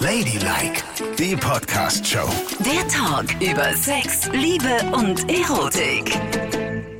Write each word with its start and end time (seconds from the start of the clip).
Ladylike, 0.00 0.82
die 1.18 1.36
Podcast-Show. 1.36 2.26
Der 2.64 2.88
Talk 2.88 3.34
über 3.42 3.74
Sex, 3.74 4.30
Liebe 4.32 4.80
und 4.94 5.30
Erotik. 5.30 6.18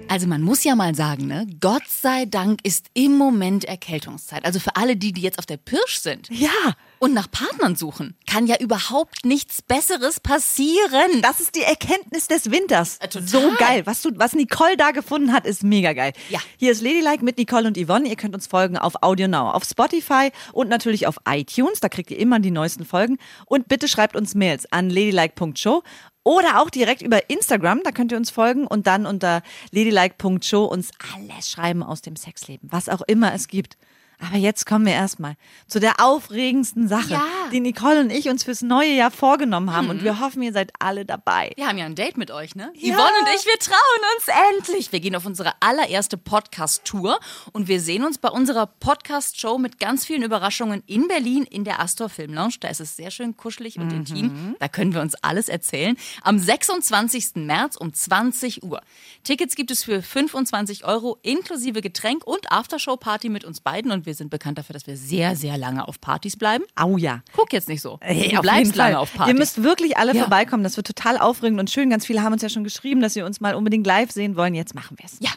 Also 0.09 0.27
man 0.27 0.43
muss 0.43 0.65
ja 0.65 0.75
mal 0.75 0.95
sagen, 0.95 1.27
ne? 1.27 1.47
Gott 1.61 1.89
sei 1.89 2.27
Dank 2.27 2.61
ist 2.63 2.89
im 2.93 3.17
Moment 3.17 3.65
Erkältungszeit. 3.65 4.45
Also 4.45 4.61
für 4.61 4.77
alle 4.77 4.97
die, 4.97 5.13
die 5.13 5.23
jetzt 5.23 5.39
auf 5.39 5.47
der 5.47 5.57
Pirsch 5.57 5.97
sind 5.97 6.29
Ja, 6.31 6.75
und 7.01 7.15
nach 7.15 7.31
Partnern 7.31 7.75
suchen, 7.75 8.15
kann 8.31 8.47
ja 8.47 8.57
überhaupt 8.61 9.25
nichts 9.25 9.63
Besseres 9.63 10.21
passieren. 10.21 11.23
das 11.23 11.41
ist 11.41 11.57
die 11.57 11.63
Erkenntnis 11.63 12.29
des 12.29 12.51
Winters. 12.51 12.99
Äh. 12.99 13.09
So 13.25 13.53
geil. 13.59 13.87
Was, 13.87 14.03
du, 14.03 14.11
was 14.17 14.35
Nicole 14.35 14.77
da 14.77 14.93
gefunden 14.93 15.33
hat, 15.33 15.47
ist 15.47 15.65
mega 15.65 15.95
geil. 15.95 16.13
Ja. 16.29 16.39
Hier 16.59 16.71
ist 16.71 16.83
Ladylike 16.83 17.25
mit 17.25 17.39
Nicole 17.39 17.67
und 17.67 17.79
Yvonne. 17.79 18.07
Ihr 18.07 18.17
könnt 18.17 18.35
uns 18.35 18.47
folgen 18.47 18.77
auf 18.77 19.03
Audio 19.03 19.27
Now, 19.27 19.51
auf 19.51 19.65
Spotify 19.65 20.31
und 20.53 20.69
natürlich 20.69 21.07
auf 21.07 21.17
iTunes. 21.27 21.81
Da 21.81 21.89
kriegt 21.89 22.11
ihr 22.11 22.19
immer 22.19 22.39
die 22.39 22.51
neuesten 22.51 22.85
Folgen. 22.85 23.17
Und 23.47 23.67
bitte 23.67 23.89
schreibt 23.89 24.15
uns 24.15 24.35
Mails 24.35 24.71
an 24.71 24.91
ladylike.show 24.91 25.83
oder 26.23 26.61
auch 26.61 26.69
direkt 26.69 27.01
über 27.01 27.31
Instagram. 27.31 27.81
Da 27.83 27.93
könnt 27.93 28.13
ihr 28.13 28.19
uns 28.19 28.31
folgen 28.31 28.67
und 28.67 28.87
dann 28.87 29.07
unter 29.07 29.43
ladylike.show 29.71 30.65
uns 30.67 30.91
alles 31.15 31.51
schreiben 31.51 31.83
aus 31.83 32.03
dem 32.03 32.17
Sexleben, 32.17 32.69
was 32.71 32.91
auch 32.91 33.01
immer 33.01 33.33
es 33.33 33.49
gibt. 33.49 33.79
Aber 34.27 34.37
jetzt 34.37 34.67
kommen 34.67 34.85
wir 34.87 34.93
erstmal 34.93 35.35
zu 35.67 35.81
der 35.81 35.95
aufregendsten 36.01 36.89
Sache, 36.89 37.15
Ja. 37.15 37.23
die 37.53 37.61
Nicole 37.61 38.01
und 38.01 38.11
ich 38.11 38.29
uns 38.29 38.45
fürs 38.45 38.63
neue 38.63 38.93
Jahr 38.93 39.11
vorgenommen 39.11 39.73
haben. 39.73 39.89
Und 39.91 40.05
wir 40.05 40.21
hoffen, 40.21 40.43
ihr 40.43 40.53
seid 40.53 40.73
alle 40.79 41.05
dabei. 41.07 41.53
Wir 41.57 41.67
haben 41.67 41.79
ja 41.79 41.87
ein 41.87 41.95
Date 41.95 42.17
mit 42.19 42.31
euch, 42.31 42.55
ne? 42.55 42.71
Ja. 42.77 42.95
Yvonne 42.95 43.13
und 43.21 43.29
ich, 43.35 43.47
wir 43.47 43.59
trauen 43.59 43.77
uns 44.17 44.27
endlich. 44.59 44.93
Wir 44.93 45.01
gehen 45.01 45.17
auf 45.17 45.25
unsere 45.27 45.53
allererste 45.61 46.17
Podcast-Tour 46.19 47.19
und 47.53 47.69
wir 47.69 47.81
sehen 47.81 48.05
uns 48.05 48.19
bei 48.19 48.29
unserer 48.29 48.67
Podcast-Show 48.67 49.59
mit 49.59 49.79
ganz 49.79 50.05
vielen 50.05 50.23
Überraschungen 50.23 50.83
in 50.87 51.09
Berlin 51.09 51.45
in 51.45 51.65
der 51.65 51.81
Astor 51.81 52.09
Film 52.09 52.35
Lounge. 52.35 52.55
Da 52.61 52.69
ist 52.69 52.81
es 52.81 52.97
sehr 52.97 53.11
schön 53.11 53.37
kuschelig 53.37 53.79
und 53.79 53.91
intim. 53.93 54.57
Da 54.59 54.69
können 54.69 54.93
wir 54.95 55.01
uns 55.01 55.15
alles 55.23 55.49
erzählen. 55.49 55.97
Am 56.23 56.39
26. 56.39 57.37
März 57.37 57.77
um 57.77 57.93
20 57.95 58.63
Uhr. 58.63 58.81
Tickets 59.25 59.55
gibt 59.57 59.71
es 59.71 59.85
für 59.85 60.03
25 60.03 60.85
Euro 60.85 61.19
inklusive 61.23 61.81
Getränk 61.81 62.27
und 62.27 62.53
Aftershow-Party 62.53 63.29
mit 63.29 63.45
uns 63.45 63.61
beiden. 63.61 63.91
Und 63.93 64.07
wir 64.07 64.10
sind 64.15 64.31
bekannt 64.31 64.59
dafür, 64.59 64.75
dass 64.75 64.87
wir 64.87 64.97
sehr, 64.97 65.37
sehr 65.37 65.57
lange 65.59 65.87
auf 65.87 66.01
Partys 66.01 66.37
bleiben. 66.37 66.65
Au 66.75 66.97
ja. 66.97 67.23
Guck 67.35 67.53
jetzt 67.53 67.69
nicht 67.69 67.81
so. 67.83 67.99
Hey, 68.01 68.29
du 68.31 68.37
auf 68.37 68.43
bleibst 68.43 68.77
lange 68.77 68.99
auf 68.99 69.13
Partys. 69.15 69.33
Ihr 69.35 69.39
müsst 69.39 69.63
wirklich 69.63 69.97
alle 69.97 70.15
Ja. 70.15 70.21
vorbeikommen. 70.23 70.63
Das 70.65 70.77
wird 70.77 70.87
total 70.87 71.19
aufregend 71.19 71.61
und 71.61 71.71
schön. 71.71 71.91
Ganz 71.91 72.07
viele 72.07 72.23
haben 72.23 72.33
uns 72.33 72.43
ja 72.43 72.49
schon 72.49 72.65
geschrieben, 72.65 73.01
dass 73.01 73.15
sie 73.15 73.23
uns 73.23 73.41
mal 73.41 73.55
unbedingt 73.55 73.87
live 73.87 74.11
sehen 74.11 74.37
wollen. 74.37 74.55
Jetzt 74.55 74.75
machen 74.75 74.97
wir 74.99 75.07
es. 75.07 75.17
Ja, 75.21 75.31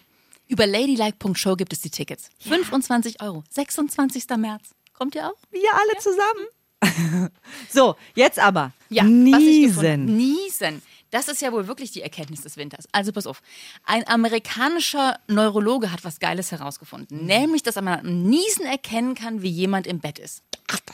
über 0.47 0.65
ladylike.show 0.67 1.55
gibt 1.55 1.73
es 1.73 1.81
die 1.81 1.89
Tickets. 1.89 2.29
25 2.41 3.21
Euro. 3.21 3.43
26. 3.49 4.25
März. 4.37 4.71
Kommt 4.93 5.15
ihr 5.15 5.27
auch? 5.27 5.35
Wir 5.51 5.69
alle 5.73 5.99
zusammen. 5.99 7.29
so, 7.69 7.95
jetzt 8.15 8.39
aber. 8.39 8.71
gefunden- 8.89 9.23
Niesen. 9.23 10.17
Niesen. 10.17 10.81
Das 11.13 11.27
ist 11.27 11.41
ja 11.43 11.51
wohl 11.51 11.67
wirklich 11.67 11.91
die 11.91 12.01
Erkenntnis 12.01 12.41
des 12.41 12.57
Winters. 12.57 12.85
Also 12.91 13.11
pass 13.11 13.27
auf. 13.27 13.43
Ein 13.85 14.07
amerikanischer 14.07 15.19
Neurologe 15.27 15.91
hat 15.91 16.03
was 16.03 16.19
Geiles 16.19 16.51
herausgefunden. 16.51 17.25
Nämlich, 17.27 17.61
dass 17.61 17.75
man 17.75 17.99
am 17.99 18.23
Niesen 18.23 18.65
erkennen 18.65 19.13
kann, 19.13 19.43
wie 19.43 19.49
jemand 19.49 19.85
im 19.85 19.99
Bett 19.99 20.17
ist. 20.17 20.41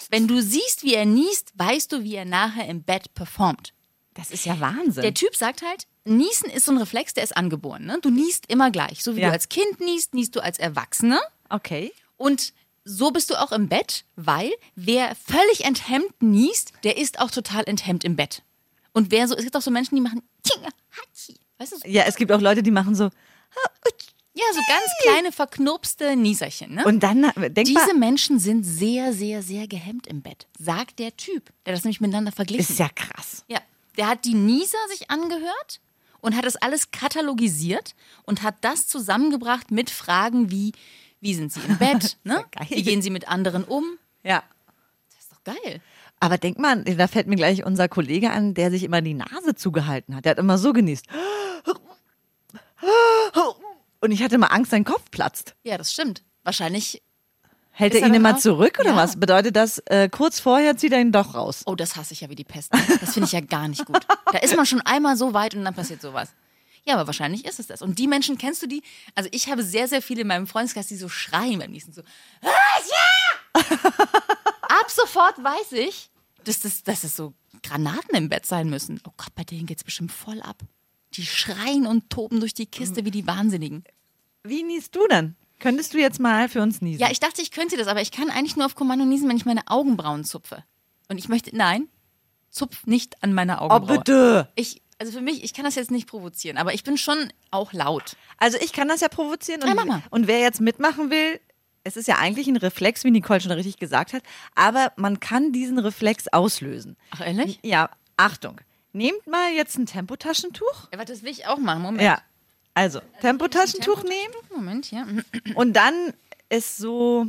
Wenn 0.10 0.28
du 0.28 0.42
siehst, 0.42 0.84
wie 0.84 0.94
er 0.94 1.06
niest, 1.06 1.54
weißt 1.56 1.92
du, 1.94 2.04
wie 2.04 2.16
er 2.16 2.26
nachher 2.26 2.68
im 2.68 2.84
Bett 2.84 3.14
performt. 3.14 3.74
Das 4.14 4.30
ist 4.30 4.46
ja 4.46 4.60
Wahnsinn. 4.60 5.04
Der 5.04 5.14
Typ 5.14 5.36
sagt 5.38 5.62
halt, 5.62 5.88
Niesen 6.04 6.50
ist 6.50 6.66
so 6.66 6.72
ein 6.74 6.78
Reflex, 6.80 7.14
der 7.14 7.24
ist 7.24 7.38
angeboren. 7.38 7.86
Ne? 7.86 8.00
Du 8.02 8.10
niest 8.10 8.46
immer 8.50 8.72
gleich. 8.72 9.04
So 9.04 9.16
wie 9.16 9.22
Ja. 9.22 9.28
du 9.28 9.34
als 9.34 9.48
Kind 9.48 9.80
niest, 9.80 10.14
niest 10.14 10.36
du 10.36 10.42
als 10.42 10.60
Erwachsener. 10.60 11.22
okay. 11.50 11.94
Und 12.18 12.52
so 12.84 13.12
bist 13.12 13.30
du 13.30 13.36
auch 13.42 13.54
im 13.54 13.70
Bett, 13.70 14.04
weil 14.18 14.52
wer 14.76 15.16
völlig 15.16 15.64
enthemmt 15.64 16.22
niest, 16.22 16.74
der 16.84 16.98
ist 16.98 17.20
auch 17.20 17.32
total 17.32 17.64
enthemmt 17.68 18.04
im 18.04 18.16
Bett. 18.18 18.42
Und 18.94 19.12
wer 19.12 19.28
so, 19.28 19.36
es 19.36 19.44
gibt 19.44 19.56
auch 19.56 19.62
so 19.62 19.72
Menschen, 19.72 19.96
die 19.96 20.02
machen, 20.02 20.22
weißt 21.58 21.74
du, 21.74 21.78
so- 21.78 21.88
Ja, 21.88 22.04
es 22.04 22.16
gibt 22.16 22.32
auch 22.32 22.42
Leute, 22.42 22.64
die 22.64 22.72
machen 22.72 22.96
so. 22.96 23.06
ja, 23.06 24.46
so 24.54 24.60
ganz 24.68 24.86
kleine 25.04 25.32
verknurpste 25.32 26.16
Nieserchen, 26.16 26.76
ne? 26.76 26.86
Und 26.86 27.02
dann 27.02 27.24
äh, 27.26 27.52
denk 27.52 27.68
Diese 27.68 27.94
Menschen 27.94 28.40
sind 28.40 28.64
sehr, 28.64 29.14
sehr, 29.14 29.42
sehr 29.44 29.68
gehemmt 29.68 30.08
im 30.08 30.22
Bett, 30.22 30.48
sagt 30.58 31.00
der 31.00 31.16
Typ, 31.18 31.52
der 31.66 31.74
das 31.74 31.84
nämlich 31.84 32.00
miteinander 32.02 32.32
verglichen. 32.32 32.62
ist 32.72 32.80
ja 32.80 32.90
krass. 32.90 33.44
Ja, 33.48 33.60
der 33.98 34.08
hat 34.08 34.26
die 34.26 34.34
Nieser 34.34 34.78
sich 34.90 35.10
angehört 35.12 35.82
und 36.22 36.36
hat 36.36 36.46
das 36.46 36.56
alles 36.56 36.92
katalogisiert 36.92 37.96
und 38.24 38.42
hat 38.44 38.56
das 38.62 38.88
zusammengebracht 38.88 39.72
mit 39.72 39.90
Fragen 39.90 40.52
wie, 40.52 40.72
wie 41.22 41.34
sind 41.36 41.52
sie 41.52 41.60
im 41.68 41.78
Bett, 41.78 42.18
ne? 42.24 42.46
geil. 42.52 42.68
Wie 42.70 42.84
gehen 42.84 43.02
sie 43.02 43.10
mit 43.10 43.28
anderen 43.28 43.64
um? 43.66 43.86
Ja. 44.24 44.44
Das 45.10 45.20
ist 45.24 45.32
doch 45.34 45.44
geil. 45.44 45.82
Aber 46.20 46.38
denk 46.38 46.60
mal, 46.60 46.84
da 46.84 47.08
fällt 47.08 47.28
mir 47.28 47.36
gleich 47.38 47.64
unser 47.66 47.88
Kollege 47.88 48.32
an, 48.32 48.54
der 48.54 48.72
sich 48.72 48.84
immer 48.84 49.02
die 49.02 49.14
Nase 49.14 49.56
zugehalten 49.56 50.16
hat. 50.16 50.26
Der 50.26 50.32
hat 50.32 50.38
immer 50.40 50.58
so 50.58 50.74
genießt. 50.74 51.06
Und 54.02 54.12
ich 54.12 54.24
hatte 54.24 54.38
mal 54.38 54.48
Angst, 54.48 54.72
sein 54.72 54.84
Kopf 54.86 55.04
platzt. 55.12 55.56
Ja, 55.64 55.78
das 55.78 55.92
stimmt. 55.92 56.24
Wahrscheinlich, 56.44 57.02
Hält 57.72 57.96
er 57.96 58.06
ihn 58.08 58.14
immer 58.14 58.38
zurück 58.38 58.78
oder 58.80 58.90
Ja. 58.92 58.96
was? 58.98 59.18
Bedeutet 59.20 59.56
das, 59.56 59.80
äh, 59.86 60.10
kurz 60.10 60.40
vorher 60.42 60.76
zieht 60.78 60.92
er 60.92 61.00
ihn 61.00 61.12
doch 61.14 61.34
raus? 61.36 61.64
oh, 61.66 61.76
das 61.76 61.96
hasse 61.96 62.14
ich 62.14 62.22
ja 62.22 62.30
wie 62.30 62.36
die 62.36 62.44
Pest. 62.44 62.74
Das 63.02 63.14
finde 63.14 63.28
ich 63.28 63.32
ja 63.32 63.40
gar 63.40 63.68
nicht 63.70 63.86
gut. 63.86 64.06
Da 64.34 64.40
ist 64.40 64.56
man 64.56 64.66
schon 64.66 64.82
einmal 64.82 65.16
so 65.16 65.34
weit 65.34 65.56
und 65.56 65.64
dann 65.64 65.74
passiert 65.74 66.02
sowas. 66.02 66.30
Ja, 66.86 66.96
aber 66.96 67.08
wahrscheinlich 67.08 67.46
ist 67.46 67.60
es 67.60 67.68
das. 67.68 67.82
Und 67.82 68.00
die 68.00 68.08
Menschen, 68.08 68.38
kennst 68.38 68.62
du 68.62 68.68
die? 68.68 68.82
Also 69.16 69.30
ich 69.32 69.50
habe 69.50 69.64
sehr, 69.64 69.88
sehr 69.88 70.02
viele 70.02 70.22
in 70.22 70.28
meinem 70.28 70.48
Freundeskreis, 70.48 70.88
die 70.88 70.96
so 70.98 71.08
schreien 71.10 71.60
beim 71.60 71.72
Niesen. 71.72 71.94
So, 71.94 72.02
"Was, 72.42 72.90
ja! 72.90 73.62
Ab 74.62 74.90
sofort 74.90 75.38
weiß 75.44 75.74
ich, 75.74 76.09
dass 76.44 76.62
das, 76.62 76.84
dass 76.84 77.04
es 77.04 77.16
so 77.16 77.34
Granaten 77.64 78.16
im 78.16 78.30
Bett 78.30 78.46
sein 78.46 78.70
müssen. 78.70 79.00
Oh 79.08 79.12
Gott, 79.18 79.34
bei 79.36 79.44
denen 79.44 79.66
geht's 79.66 79.84
bestimmt 79.84 80.12
voll 80.12 80.42
ab. 80.42 80.62
Die 81.14 81.26
schreien 81.26 81.88
und 81.88 82.10
toben 82.10 82.40
durch 82.40 82.54
die 82.54 82.66
Kiste 82.68 83.06
wie 83.06 83.12
die 83.12 83.26
Wahnsinnigen. 83.28 83.84
Wie 84.44 84.64
niest 84.64 84.96
du 84.96 85.08
denn? 85.08 85.36
Könntest 85.60 85.94
du 85.94 85.98
jetzt 85.98 86.20
mal 86.20 86.48
für 86.48 86.62
uns 86.62 86.82
niesen? 86.82 87.02
Ja, 87.02 87.12
ich 87.12 87.20
dachte, 87.20 87.42
ich 87.42 87.52
könnte 87.52 87.76
das, 87.76 87.88
aber 87.88 88.02
ich 88.02 88.12
kann 88.12 88.30
eigentlich 88.30 88.56
nur 88.56 88.66
auf 88.66 88.76
Kommando 88.76 89.06
niesen, 89.06 89.28
wenn 89.28 89.36
ich 89.38 89.46
meine 89.46 89.68
Augenbrauen 89.68 90.24
zupfe. 90.24 90.64
Und 91.10 91.18
ich 91.18 91.28
möchte, 91.28 91.56
nein, 91.56 91.90
zupf 92.50 92.86
nicht 92.86 93.22
an 93.24 93.34
meiner 93.34 93.62
oh, 93.62 93.70
Augenbraue. 93.70 93.98
bitte. 93.98 94.50
Ich, 94.56 94.82
also 95.00 95.12
für 95.12 95.22
mich, 95.22 95.44
ich 95.44 95.54
kann 95.54 95.66
das 95.66 95.76
jetzt 95.76 95.92
nicht 95.92 96.08
provozieren, 96.08 96.58
aber 96.58 96.74
ich 96.74 96.84
bin 96.84 96.98
schon 96.98 97.34
auch 97.52 97.74
laut. 97.74 98.16
Also 98.38 98.58
ich 98.62 98.72
kann 98.72 98.88
das 98.88 99.02
ja 99.02 99.10
provozieren. 99.10 99.62
Ja, 99.62 99.72
Und, 99.72 99.88
mal. 99.88 100.04
und 100.12 100.28
wer 100.28 100.40
jetzt 100.40 100.62
mitmachen 100.62 101.10
will, 101.10 101.42
es 101.90 101.98
ist 101.98 102.08
ja 102.08 102.18
eigentlich 102.20 102.48
ein 102.48 102.56
Reflex, 102.58 103.04
wie 103.04 103.10
Nicole 103.12 103.42
schon 103.42 103.52
richtig 103.52 103.78
gesagt 103.78 104.14
hat, 104.14 104.22
aber 104.54 104.94
man 104.96 105.20
kann 105.20 105.52
diesen 105.52 105.80
Reflex 105.80 106.28
auslösen. 106.28 106.96
Ach, 107.10 107.22
ehrlich? 107.22 107.60
Ja, 107.64 107.90
Achtung. 108.16 108.62
Nehmt 108.94 109.26
mal 109.28 109.52
jetzt 109.54 109.78
ein 109.78 109.88
Tempotaschentuch. 109.88 110.88
Ja, 110.92 111.00
warte, 111.00 111.12
das 111.14 111.24
will 111.24 111.32
ich 111.32 111.48
auch 111.48 111.58
machen. 111.58 111.82
Moment. 111.82 112.02
Ja. 112.04 112.22
Also, 112.76 113.02
Tempotaschentuch 113.22 114.04
nehmen 114.04 114.34
Moment, 114.56 114.92
ja. 114.92 115.08
und 115.56 115.74
dann 115.74 116.14
es 116.48 116.78
so 116.78 117.26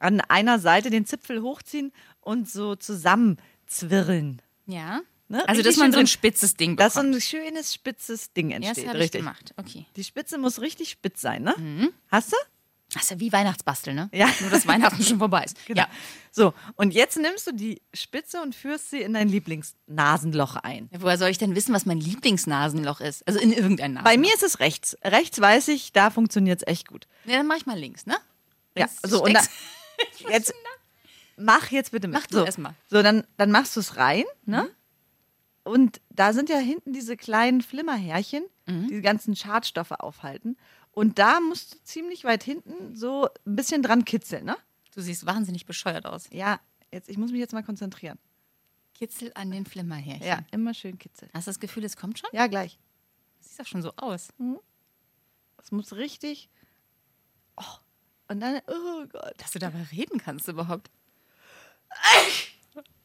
an 0.00 0.20
einer 0.20 0.58
Seite 0.58 0.90
den 0.90 1.06
Zipfel 1.06 1.40
hochziehen 1.42 1.92
und 2.20 2.50
so 2.50 2.74
zusammenzwirren. 2.74 4.42
Ja. 4.66 5.00
Ne? 5.28 5.48
Also, 5.48 5.62
dass 5.62 5.76
man 5.76 5.92
so 5.92 5.98
ein 5.98 6.06
spitzes 6.08 6.56
Ding 6.56 6.76
Dass 6.76 6.94
so 6.94 7.00
bekommt. 7.00 7.16
ein 7.16 7.20
schönes, 7.22 7.72
spitzes 7.72 8.32
Ding 8.32 8.50
Ja, 8.50 8.56
entsteht. 8.56 8.78
das 8.84 8.88
habe 8.88 8.98
ich 8.98 9.04
richtig. 9.04 9.20
gemacht. 9.20 9.54
Okay. 9.56 9.86
Die 9.96 10.04
Spitze 10.04 10.36
muss 10.38 10.60
richtig 10.60 10.90
spitz 10.90 11.20
sein, 11.20 11.42
ne? 11.42 11.54
Mhm. 11.56 11.92
Hast 12.10 12.32
du? 12.32 12.36
Das 12.92 13.04
ist 13.04 13.10
ja 13.10 13.20
wie 13.20 13.32
Weihnachtsbasteln, 13.32 13.96
ne? 13.96 14.10
Ja. 14.12 14.28
Nur, 14.40 14.50
dass 14.50 14.66
Weihnachten 14.66 15.02
schon 15.02 15.18
vorbei 15.18 15.44
ist. 15.44 15.56
Genau. 15.66 15.80
Ja. 15.82 15.88
So, 16.30 16.52
und 16.76 16.92
jetzt 16.94 17.16
nimmst 17.18 17.46
du 17.46 17.52
die 17.52 17.80
Spitze 17.94 18.40
und 18.42 18.54
führst 18.54 18.90
sie 18.90 19.00
in 19.02 19.14
dein 19.14 19.28
Lieblingsnasenloch 19.28 20.56
ein. 20.56 20.88
Ja, 20.92 21.00
Woher 21.02 21.18
soll 21.18 21.28
ich 21.28 21.38
denn 21.38 21.54
wissen, 21.54 21.74
was 21.74 21.86
mein 21.86 21.98
Lieblingsnasenloch 22.00 23.00
ist? 23.00 23.26
Also 23.26 23.38
in 23.38 23.52
irgendein 23.52 23.94
Nasenloch. 23.94 24.10
Bei 24.12 24.18
mir 24.18 24.32
ist 24.34 24.42
es 24.42 24.60
rechts. 24.60 24.96
Rechts 25.04 25.40
weiß 25.40 25.68
ich, 25.68 25.92
da 25.92 26.10
funktioniert 26.10 26.62
es 26.62 26.66
echt 26.68 26.88
gut. 26.88 27.06
Ja, 27.24 27.36
dann 27.38 27.46
mach 27.46 27.56
ich 27.56 27.66
mal 27.66 27.78
links, 27.78 28.06
ne? 28.06 28.16
Ja, 28.76 28.88
so 29.06 29.22
und 29.24 29.32
da, 29.34 29.40
steckst- 29.40 30.30
jetzt 30.30 30.54
mach 31.36 31.70
jetzt 31.70 31.92
bitte 31.92 32.08
mit. 32.08 32.18
Mach 32.20 32.26
du 32.26 32.38
so, 32.38 32.44
erst 32.44 32.58
mal. 32.58 32.74
So, 32.90 33.02
dann, 33.02 33.24
dann 33.36 33.50
machst 33.50 33.76
du 33.76 33.80
es 33.80 33.96
rein, 33.96 34.24
ne? 34.46 34.64
Mhm. 34.64 34.68
Und 35.64 36.00
da 36.10 36.32
sind 36.32 36.48
ja 36.48 36.58
hinten 36.58 36.92
diese 36.92 37.16
kleinen 37.16 37.62
Flimmerhärchen, 37.62 38.44
Mhm. 38.66 38.86
die 38.88 38.94
die 38.96 39.00
ganzen 39.02 39.34
Schadstoffe 39.36 39.90
aufhalten. 39.90 40.56
Und 40.92 41.18
da 41.18 41.40
musst 41.40 41.74
du 41.74 41.82
ziemlich 41.84 42.24
weit 42.24 42.42
hinten 42.42 42.94
so 42.94 43.28
ein 43.46 43.56
bisschen 43.56 43.82
dran 43.82 44.04
kitzeln, 44.04 44.44
ne? 44.44 44.56
Du 44.94 45.00
siehst 45.00 45.26
wahnsinnig 45.26 45.64
bescheuert 45.66 46.04
aus. 46.06 46.28
Ja, 46.30 46.60
jetzt, 46.90 47.08
ich 47.08 47.16
muss 47.16 47.30
mich 47.30 47.40
jetzt 47.40 47.54
mal 47.54 47.62
konzentrieren. 47.62 48.18
Kitzel 48.94 49.32
an 49.34 49.50
den 49.50 49.64
Flimmerhärchen. 49.64 50.26
Ja, 50.26 50.40
immer 50.50 50.74
schön 50.74 50.98
kitzeln. 50.98 51.30
Hast 51.32 51.46
du 51.46 51.50
das 51.50 51.60
Gefühl, 51.60 51.84
es 51.84 51.96
kommt 51.96 52.18
schon? 52.18 52.28
Ja, 52.32 52.46
gleich. 52.46 52.78
Sieht 53.40 53.58
doch 53.58 53.66
schon 53.66 53.82
so 53.82 53.92
aus. 53.96 54.28
Es 55.58 55.72
muss 55.72 55.94
richtig. 55.94 56.50
Oh. 57.56 57.64
Und 58.28 58.40
dann, 58.40 58.60
oh 58.66 59.06
Gott. 59.06 59.34
Dass 59.38 59.52
du 59.52 59.58
dabei 59.58 59.82
reden 59.92 60.18
kannst 60.18 60.46
überhaupt. 60.48 60.90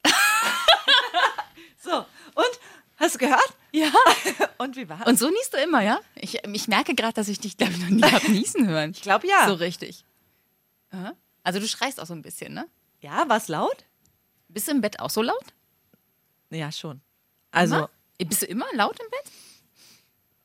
So, 1.79 1.97
und? 2.35 2.59
Hast 2.97 3.15
du 3.15 3.19
gehört? 3.19 3.56
Ja. 3.71 3.91
Und 4.57 4.75
wie 4.75 4.87
war's? 4.89 5.05
Und 5.05 5.19
so 5.19 5.29
niest 5.29 5.53
du 5.53 5.57
immer, 5.57 5.81
ja? 5.81 5.99
Ich, 6.15 6.43
ich 6.43 6.67
merke 6.67 6.95
gerade, 6.95 7.13
dass 7.13 7.27
ich 7.27 7.39
dich, 7.39 7.57
glaube 7.57 7.73
ich, 7.73 7.79
noch 7.79 7.89
nie 7.89 8.01
hab 8.11 8.27
niesen 8.27 8.67
hören. 8.67 8.91
ich 8.91 9.01
glaube 9.01 9.27
ja. 9.27 9.47
So 9.47 9.53
richtig. 9.55 10.05
Aha. 10.91 11.13
Also 11.43 11.59
du 11.59 11.67
schreist 11.67 11.99
auch 11.99 12.05
so 12.05 12.13
ein 12.13 12.21
bisschen, 12.21 12.53
ne? 12.53 12.67
Ja, 13.01 13.27
war's 13.29 13.47
laut? 13.47 13.85
Bist 14.47 14.67
du 14.67 14.71
im 14.71 14.81
Bett 14.81 14.99
auch 14.99 15.09
so 15.09 15.21
laut? 15.21 15.43
Ja, 16.49 16.71
schon. 16.71 17.01
Also, 17.51 17.75
Immer? 17.75 17.89
Bist 18.25 18.41
du 18.41 18.45
immer 18.45 18.65
laut 18.73 18.97
im 18.99 19.09
Bett? 19.09 19.31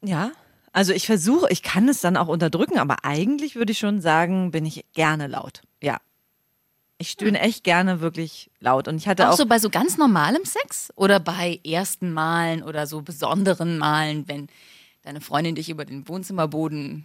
ja. 0.02 0.32
Also 0.74 0.94
ich 0.94 1.04
versuche, 1.04 1.48
ich 1.50 1.62
kann 1.62 1.86
es 1.90 2.00
dann 2.00 2.16
auch 2.16 2.28
unterdrücken, 2.28 2.78
aber 2.78 3.04
eigentlich 3.04 3.56
würde 3.56 3.72
ich 3.72 3.78
schon 3.78 4.00
sagen, 4.00 4.52
bin 4.52 4.64
ich 4.64 4.86
gerne 4.94 5.26
laut. 5.26 5.60
Ich 7.02 7.10
stöhne 7.10 7.40
echt 7.40 7.64
gerne 7.64 8.00
wirklich 8.00 8.48
laut. 8.60 8.86
Und 8.86 8.96
ich 8.96 9.08
hatte 9.08 9.26
Auch 9.26 9.32
auch, 9.32 9.36
so 9.36 9.46
bei 9.46 9.58
so 9.58 9.70
ganz 9.70 9.98
normalem 9.98 10.44
Sex? 10.44 10.92
Oder 10.94 11.18
bei 11.18 11.58
ersten 11.64 12.12
Malen 12.12 12.62
oder 12.62 12.86
so 12.86 13.02
besonderen 13.02 13.76
Malen, 13.76 14.28
wenn 14.28 14.46
deine 15.02 15.20
Freundin 15.20 15.56
dich 15.56 15.68
über 15.68 15.84
den 15.84 16.06
Wohnzimmerboden 16.06 17.04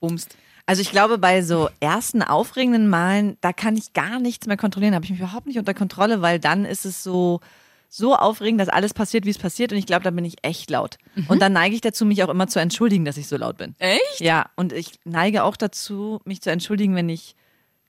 bumst? 0.00 0.34
also 0.64 0.82
ich 0.82 0.92
glaube, 0.92 1.18
bei 1.18 1.42
so 1.42 1.68
ersten 1.80 2.22
aufregenden 2.22 2.88
Malen, 2.88 3.36
da 3.40 3.52
kann 3.52 3.76
ich 3.76 3.92
gar 3.92 4.18
nichts 4.20 4.46
mehr 4.46 4.56
kontrollieren, 4.56 4.94
habe 4.94 5.04
ich 5.04 5.10
mich 5.10 5.18
überhaupt 5.18 5.46
nicht 5.46 5.58
unter 5.58 5.74
Kontrolle, 5.74 6.22
weil 6.22 6.38
dann 6.38 6.64
ist 6.64 6.86
es 6.86 7.02
so, 7.02 7.40
so 7.88 8.14
aufregend, 8.14 8.60
dass 8.60 8.68
alles 8.68 8.94
passiert, 8.94 9.26
wie 9.26 9.30
es 9.30 9.38
passiert. 9.38 9.72
Und 9.72 9.78
ich 9.78 9.86
glaube, 9.86 10.04
da 10.04 10.10
bin 10.10 10.24
ich 10.24 10.36
echt 10.42 10.70
laut. 10.70 10.96
Und 11.28 11.42
dann 11.42 11.52
neige 11.52 11.74
ich 11.74 11.80
dazu, 11.80 12.06
mich 12.06 12.22
auch 12.22 12.28
immer 12.28 12.46
zu 12.46 12.60
entschuldigen, 12.60 13.04
dass 13.04 13.16
ich 13.16 13.26
so 13.26 13.36
laut 13.36 13.58
bin. 13.58 13.74
Echt? 13.78 14.20
Ja, 14.20 14.46
und 14.54 14.72
ich 14.72 14.92
neige 15.04 15.42
auch 15.42 15.56
dazu, 15.56 16.20
mich 16.24 16.40
zu 16.40 16.50
entschuldigen, 16.50 16.94
wenn 16.94 17.08
ich 17.08 17.34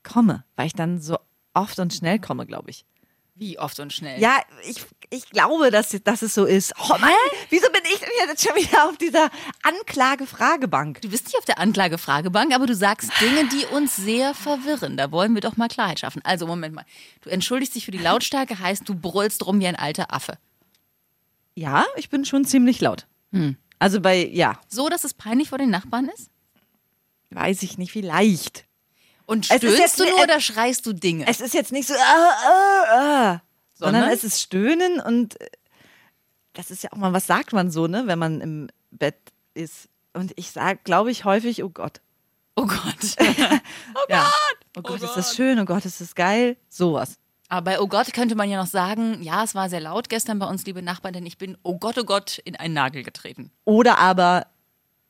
komme, 0.04 0.44
weil 0.56 0.68
ich 0.68 0.74
dann 0.74 1.00
so 1.02 1.18
oft 1.54 1.80
und 1.80 1.94
schnell 1.94 2.20
komme, 2.20 2.46
glaube 2.46 2.70
ich. 2.70 2.86
Wie 3.36 3.58
oft 3.58 3.80
und 3.80 3.92
schnell? 3.92 4.20
Ja, 4.22 4.40
ich, 4.68 4.84
ich 5.10 5.30
glaube, 5.30 5.72
dass, 5.72 5.98
dass 6.04 6.22
es 6.22 6.34
so 6.36 6.46
ist. 6.46 6.74
Oh 6.78 6.98
Mann, 7.00 7.10
wieso 7.50 7.68
bin 7.72 7.82
ich 7.92 8.00
denn 8.00 8.10
jetzt 8.28 8.46
schon 8.46 8.56
wieder 8.56 8.88
auf 8.88 8.98
dieser 8.98 9.30
Anklage-Fragebank? 9.64 11.02
Du 11.02 11.10
bist 11.10 11.26
nicht 11.26 11.38
auf 11.38 11.46
der 11.46 11.58
Anklagefragebank, 11.60 12.54
aber 12.54 12.68
du 12.68 12.76
sagst 12.76 13.10
Dinge, 13.20 13.48
die 13.50 13.66
uns 13.74 13.96
sehr 13.96 14.34
verwirren. 14.36 14.98
Da 14.98 15.12
wollen 15.12 15.34
wir 15.34 15.42
doch 15.42 15.58
mal 15.58 15.70
Klarheit 15.70 16.00
schaffen. 16.00 16.22
Also, 16.24 16.46
Moment 16.46 16.76
mal. 16.76 16.86
Du 17.22 17.30
entschuldigst 17.30 17.74
dich 17.76 17.86
für 17.86 17.92
die 17.92 17.98
Lautstärke, 17.98 18.60
heißt, 18.60 18.88
du 18.88 18.96
brüllst 18.96 19.46
rum 19.46 19.60
wie 19.60 19.68
ein 19.68 19.76
alter 19.76 20.14
Affe. 20.14 20.38
Ja, 21.56 21.86
ich 21.96 22.10
bin 22.10 22.26
schon 22.26 22.46
ziemlich 22.46 22.80
laut. 22.80 23.08
Also 23.80 24.02
bei, 24.02 24.28
ja, 24.28 24.60
So, 24.68 24.90
dass 24.90 25.04
es 25.04 25.14
peinlich 25.14 25.50
vor 25.50 25.58
den 25.58 25.70
Nachbarn 25.70 26.10
ist? 26.10 26.30
weiß 27.32 27.64
ich 27.64 27.78
nicht, 27.78 27.92
vielleicht. 27.94 28.66
Und 29.26 29.46
stöhnst 29.46 30.00
du 30.00 30.04
ne- 30.04 30.10
nur 30.12 30.24
oder 30.24 30.40
schreist 30.42 30.86
du 30.86 30.94
Dinge? 30.94 31.26
Es 31.28 31.42
ist 31.42 31.54
jetzt 31.54 31.72
nicht 31.72 31.88
so, 31.88 31.94
ah, 31.94 31.98
ah, 31.98 32.84
ah, 32.90 33.42
sondern 33.74 34.02
Sondern? 34.02 34.10
es 34.10 34.24
ist 34.24 34.42
Stöhnen 34.42 35.00
und 35.00 35.40
äh, 35.42 35.48
das 36.54 36.72
ist 36.72 36.84
ja 36.84 36.92
auch 36.92 36.98
mal, 36.98 37.14
was 37.14 37.28
sagt 37.28 37.54
man 37.54 37.72
so, 37.72 37.88
ne, 37.88 38.08
wenn 38.08 38.20
man 38.20 38.42
im 38.42 38.70
Bett 38.92 39.16
ist. 39.54 39.90
Und 40.14 40.34
ich 40.36 40.52
sage, 40.52 40.80
glaube 40.84 41.12
ich, 41.12 41.24
häufig, 41.24 41.64
oh 41.64 41.70
Gott. 41.70 42.02
oh 42.56 42.66
Gott. 42.66 43.16
ja. 44.10 44.30
Oh 44.78 44.82
Gott, 44.82 45.02
ist 45.02 45.16
das 45.16 45.36
schön, 45.36 45.60
oh 45.60 45.66
Gott, 45.66 45.86
ist 45.86 46.02
das 46.02 46.16
geil. 46.16 46.58
Sowas. 46.70 47.18
Aber 47.48 47.64
bei 47.64 47.80
Oh 47.82 47.88
Gott 47.88 48.14
könnte 48.14 48.36
man 48.36 48.50
ja 48.50 48.58
noch 48.58 48.68
sagen, 48.68 49.22
ja, 49.22 49.44
es 49.44 49.56
war 49.56 49.70
sehr 49.70 49.82
laut 49.82 50.08
gestern 50.10 50.40
bei 50.40 50.46
uns, 50.46 50.66
liebe 50.66 50.82
Nachbarn, 50.82 51.14
denn 51.14 51.26
ich 51.26 51.38
bin, 51.38 51.58
oh 51.64 51.78
Gott, 51.78 51.98
oh 51.98 52.06
Gott, 52.06 52.38
in 52.40 52.56
einen 52.56 52.74
Nagel 52.74 53.04
getreten. 53.04 53.52
Oder 53.66 53.98
aber, 53.98 54.48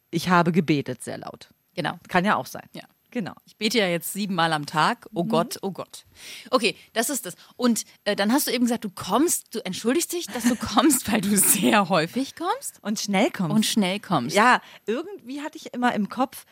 ich 0.09 0.29
habe 0.29 0.51
gebetet 0.51 1.03
sehr 1.03 1.19
laut. 1.19 1.49
Genau. 1.75 1.97
Kann 2.07 2.25
ja 2.25 2.35
auch 2.35 2.47
sein. 2.47 2.67
Ja. 2.73 2.83
Genau. 3.11 3.33
Ich 3.45 3.57
bete 3.57 3.77
ja 3.77 3.87
jetzt 3.87 4.13
siebenmal 4.13 4.53
am 4.53 4.65
Tag. 4.65 5.07
Oh 5.13 5.25
Gott, 5.25 5.59
oh 5.61 5.71
Gott. 5.71 6.05
Okay, 6.49 6.75
das 6.93 7.09
ist 7.09 7.25
das. 7.25 7.35
Und 7.57 7.83
äh, 8.05 8.15
dann 8.15 8.31
hast 8.31 8.47
du 8.47 8.51
eben 8.51 8.63
gesagt, 8.63 8.85
du 8.85 8.89
kommst, 8.89 9.53
du 9.53 9.59
entschuldigst 9.65 10.13
dich, 10.13 10.27
dass 10.27 10.45
du 10.45 10.55
kommst, 10.59 11.11
weil 11.11 11.19
du 11.21 11.37
sehr 11.37 11.89
häufig 11.89 12.35
kommst 12.35 12.79
Und 12.81 12.99
schnell 13.01 13.29
kommt. 13.29 13.51
und 13.53 13.65
schnell 13.65 13.99
kommst. 13.99 14.35
ja, 14.35 14.61
irgendwie 14.85 15.41
hatte 15.41 15.57
ich 15.57 15.73
immer 15.73 15.93
im 15.93 16.07
Kopf, 16.07 16.45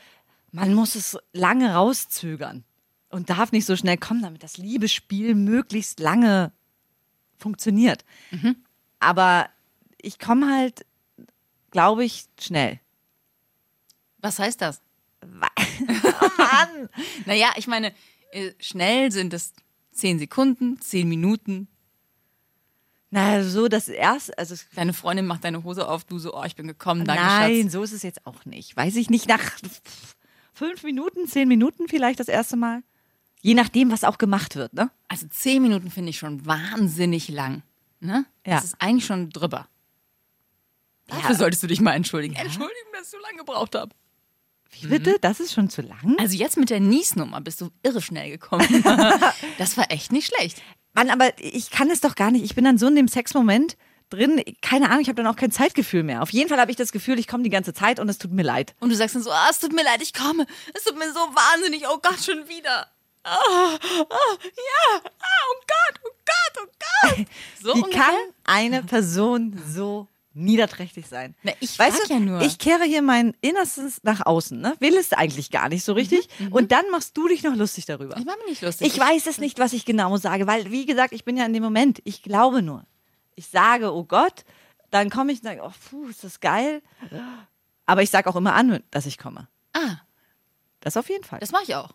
man 0.51 0.73
muss 0.73 0.95
es 0.95 1.17
lange 1.31 1.73
rauszögern 1.73 2.65
und 3.09 3.29
darf 3.29 3.51
nicht 3.53 3.65
so 3.65 3.75
schnell 3.77 3.97
kommen, 3.97 4.21
damit 4.21 4.43
das 4.43 4.57
Liebesspiel 4.57 5.35
möglichst 5.35 5.99
lange 5.99 6.51
funktioniert. 7.37 8.03
Aber 8.99 9.49
ich 10.01 10.19
komme 10.19 10.53
halt, 10.53 10.85
glaube 11.71 12.03
ich, 12.03 12.25
schnell. 12.39 12.79
Was 14.17 14.39
heißt 14.39 14.59
das? 14.61 14.81
Oh 16.21 16.29
Mann! 16.37 16.89
Naja, 17.25 17.53
ich 17.57 17.67
meine, 17.67 17.93
äh, 18.31 18.51
schnell 18.59 19.11
sind 19.11 19.33
es 19.33 19.53
zehn 19.91 20.19
Sekunden, 20.19 20.79
zehn 20.81 21.07
Minuten. 21.07 21.67
Na, 23.11 23.43
so 23.43 23.67
das 23.67 23.87
erste, 23.87 24.37
also 24.37 24.55
Deine 24.75 24.93
Freundin 24.93 25.25
macht 25.25 25.43
deine 25.43 25.63
Hose 25.63 25.87
auf, 25.87 26.03
du 26.03 26.19
so, 26.19 26.35
oh, 26.35 26.43
ich 26.43 26.55
bin 26.55 26.67
gekommen, 26.67 27.05
danke 27.05 27.23
nein, 27.23 27.63
Schatz. 27.63 27.71
so 27.71 27.83
ist 27.83 27.91
es 27.91 28.03
jetzt 28.03 28.25
auch 28.27 28.45
nicht. 28.45 28.77
Weiß 28.77 28.95
ich 28.95 29.09
nicht, 29.09 29.27
nach 29.27 29.41
fünf 30.53 30.83
Minuten, 30.83 31.27
zehn 31.27 31.47
Minuten 31.47 31.87
vielleicht 31.87 32.19
das 32.19 32.27
erste 32.27 32.55
Mal. 32.55 32.83
Je 33.41 33.53
nachdem, 33.53 33.89
was 33.91 34.03
auch 34.03 34.17
gemacht 34.17 34.55
wird, 34.55 34.73
ne? 34.73 34.91
Also 35.07 35.27
zehn 35.27 35.61
Minuten 35.61 35.89
finde 35.89 36.09
ich 36.09 36.19
schon 36.19 36.45
wahnsinnig 36.45 37.29
lang. 37.29 37.63
Ne? 37.99 38.25
Ja. 38.45 38.55
Das 38.55 38.65
ist 38.65 38.75
eigentlich 38.79 39.05
schon 39.05 39.29
drüber. 39.29 39.67
Dafür 41.07 41.35
solltest 41.35 41.63
du 41.63 41.67
dich 41.67 41.81
mal 41.81 41.93
entschuldigen. 41.93 42.35
Entschuldigung, 42.35 42.91
dass 42.93 43.03
ich 43.03 43.09
so 43.09 43.17
lange 43.19 43.37
gebraucht 43.37 43.75
habe. 43.75 43.93
Wie 44.71 44.87
bitte? 44.87 45.17
Das 45.21 45.39
ist 45.39 45.53
schon 45.53 45.69
zu 45.69 45.81
lang? 45.81 46.15
Also 46.19 46.35
jetzt 46.37 46.57
mit 46.57 46.69
der 46.69 46.79
Niesnummer 46.79 47.41
bist 47.41 47.61
du 47.61 47.69
irre 47.83 48.01
schnell 48.01 48.29
gekommen. 48.29 48.67
das 49.57 49.77
war 49.77 49.91
echt 49.91 50.11
nicht 50.11 50.33
schlecht. 50.33 50.61
Mann, 50.93 51.09
aber 51.09 51.31
ich 51.39 51.69
kann 51.71 51.89
es 51.89 52.01
doch 52.01 52.15
gar 52.15 52.31
nicht. 52.31 52.43
Ich 52.43 52.55
bin 52.55 52.65
dann 52.65 52.77
so 52.77 52.87
in 52.87 52.95
dem 52.95 53.07
Sexmoment 53.07 53.77
drin. 54.09 54.41
Keine 54.61 54.89
Ahnung, 54.89 55.01
ich 55.01 55.07
habe 55.07 55.21
dann 55.21 55.27
auch 55.27 55.35
kein 55.35 55.51
Zeitgefühl 55.51 56.03
mehr. 56.03 56.21
Auf 56.21 56.31
jeden 56.31 56.49
Fall 56.49 56.59
habe 56.59 56.71
ich 56.71 56.77
das 56.77 56.91
Gefühl, 56.91 57.19
ich 57.19 57.27
komme 57.27 57.43
die 57.43 57.49
ganze 57.49 57.73
Zeit 57.73 57.99
und 57.99 58.09
es 58.09 58.17
tut 58.17 58.31
mir 58.31 58.43
leid. 58.43 58.75
Und 58.79 58.89
du 58.89 58.95
sagst 58.95 59.15
dann 59.15 59.23
so, 59.23 59.31
ah, 59.31 59.47
es 59.49 59.59
tut 59.59 59.73
mir 59.73 59.83
leid, 59.83 60.01
ich 60.01 60.13
komme. 60.13 60.45
Es 60.73 60.83
tut 60.83 60.97
mir 60.97 61.11
so 61.11 61.19
wahnsinnig, 61.19 61.83
oh 61.87 61.99
Gott, 62.01 62.19
schon 62.23 62.47
wieder. 62.47 62.87
Ah, 63.23 63.35
ah, 63.35 63.77
ja, 64.09 65.01
ah, 65.03 65.45
oh 65.51 65.61
Gott, 65.67 65.99
oh 66.05 66.15
Gott, 66.25 66.63
oh 66.63 67.15
Gott. 67.17 67.27
So 67.61 67.75
Wie 67.75 67.81
ungefähr? 67.81 68.03
kann 68.03 68.15
eine 68.45 68.83
Person 68.83 69.61
so 69.67 70.07
niederträchtig 70.33 71.07
sein? 71.07 71.35
Na, 71.43 71.51
ich 71.59 71.77
weißt 71.77 72.09
du, 72.09 72.13
ja 72.13 72.19
nur. 72.19 72.41
ich 72.41 72.57
kehre 72.59 72.83
hier 72.83 73.01
mein 73.01 73.35
Innerstes 73.41 74.01
nach 74.03 74.25
außen, 74.25 74.59
ne? 74.59 74.75
Will 74.79 74.95
es 74.97 75.11
eigentlich 75.13 75.51
gar 75.51 75.69
nicht 75.69 75.83
so 75.83 75.93
richtig. 75.93 76.27
Und 76.51 76.71
dann 76.71 76.89
machst 76.91 77.17
du 77.17 77.27
dich 77.27 77.43
noch 77.43 77.55
lustig 77.55 77.85
darüber. 77.85 78.15
Mhm, 78.15 78.21
Ich 78.21 78.25
mach 78.25 78.37
mich 78.37 78.45
nicht 78.47 78.61
lustig. 78.61 78.87
Ich 78.87 78.99
weiß 78.99 79.27
es 79.27 79.39
nicht, 79.39 79.59
was 79.59 79.73
ich 79.73 79.85
genau 79.85 80.15
sage, 80.17 80.47
weil, 80.47 80.71
wie 80.71 80.85
gesagt, 80.85 81.13
ich 81.13 81.25
bin 81.25 81.35
ja 81.37 81.45
in 81.45 81.53
dem 81.53 81.63
Moment. 81.63 81.99
Ich 82.03 82.21
glaube 82.23 82.61
nur. 82.61 82.85
Ich 83.35 83.47
sage, 83.47 83.93
oh 83.93 84.03
Gott, 84.03 84.45
dann 84.91 85.09
komme 85.09 85.31
ich 85.31 85.39
und 85.39 85.45
sage, 85.45 85.61
oh, 85.63 85.71
puh, 85.89 86.07
ist 86.09 86.23
das 86.23 86.39
geil. 86.39 86.81
Aber 87.85 88.03
ich 88.03 88.09
sage 88.09 88.29
auch 88.29 88.35
immer 88.35 88.53
an, 88.53 88.83
dass 88.91 89.05
ich 89.05 89.17
komme. 89.17 89.47
Ah, 89.73 89.97
Das 90.81 90.95
auf 90.97 91.09
jeden 91.09 91.23
Fall. 91.23 91.39
das 91.39 91.51
mache 91.51 91.63
ich 91.63 91.75
auch. 91.75 91.89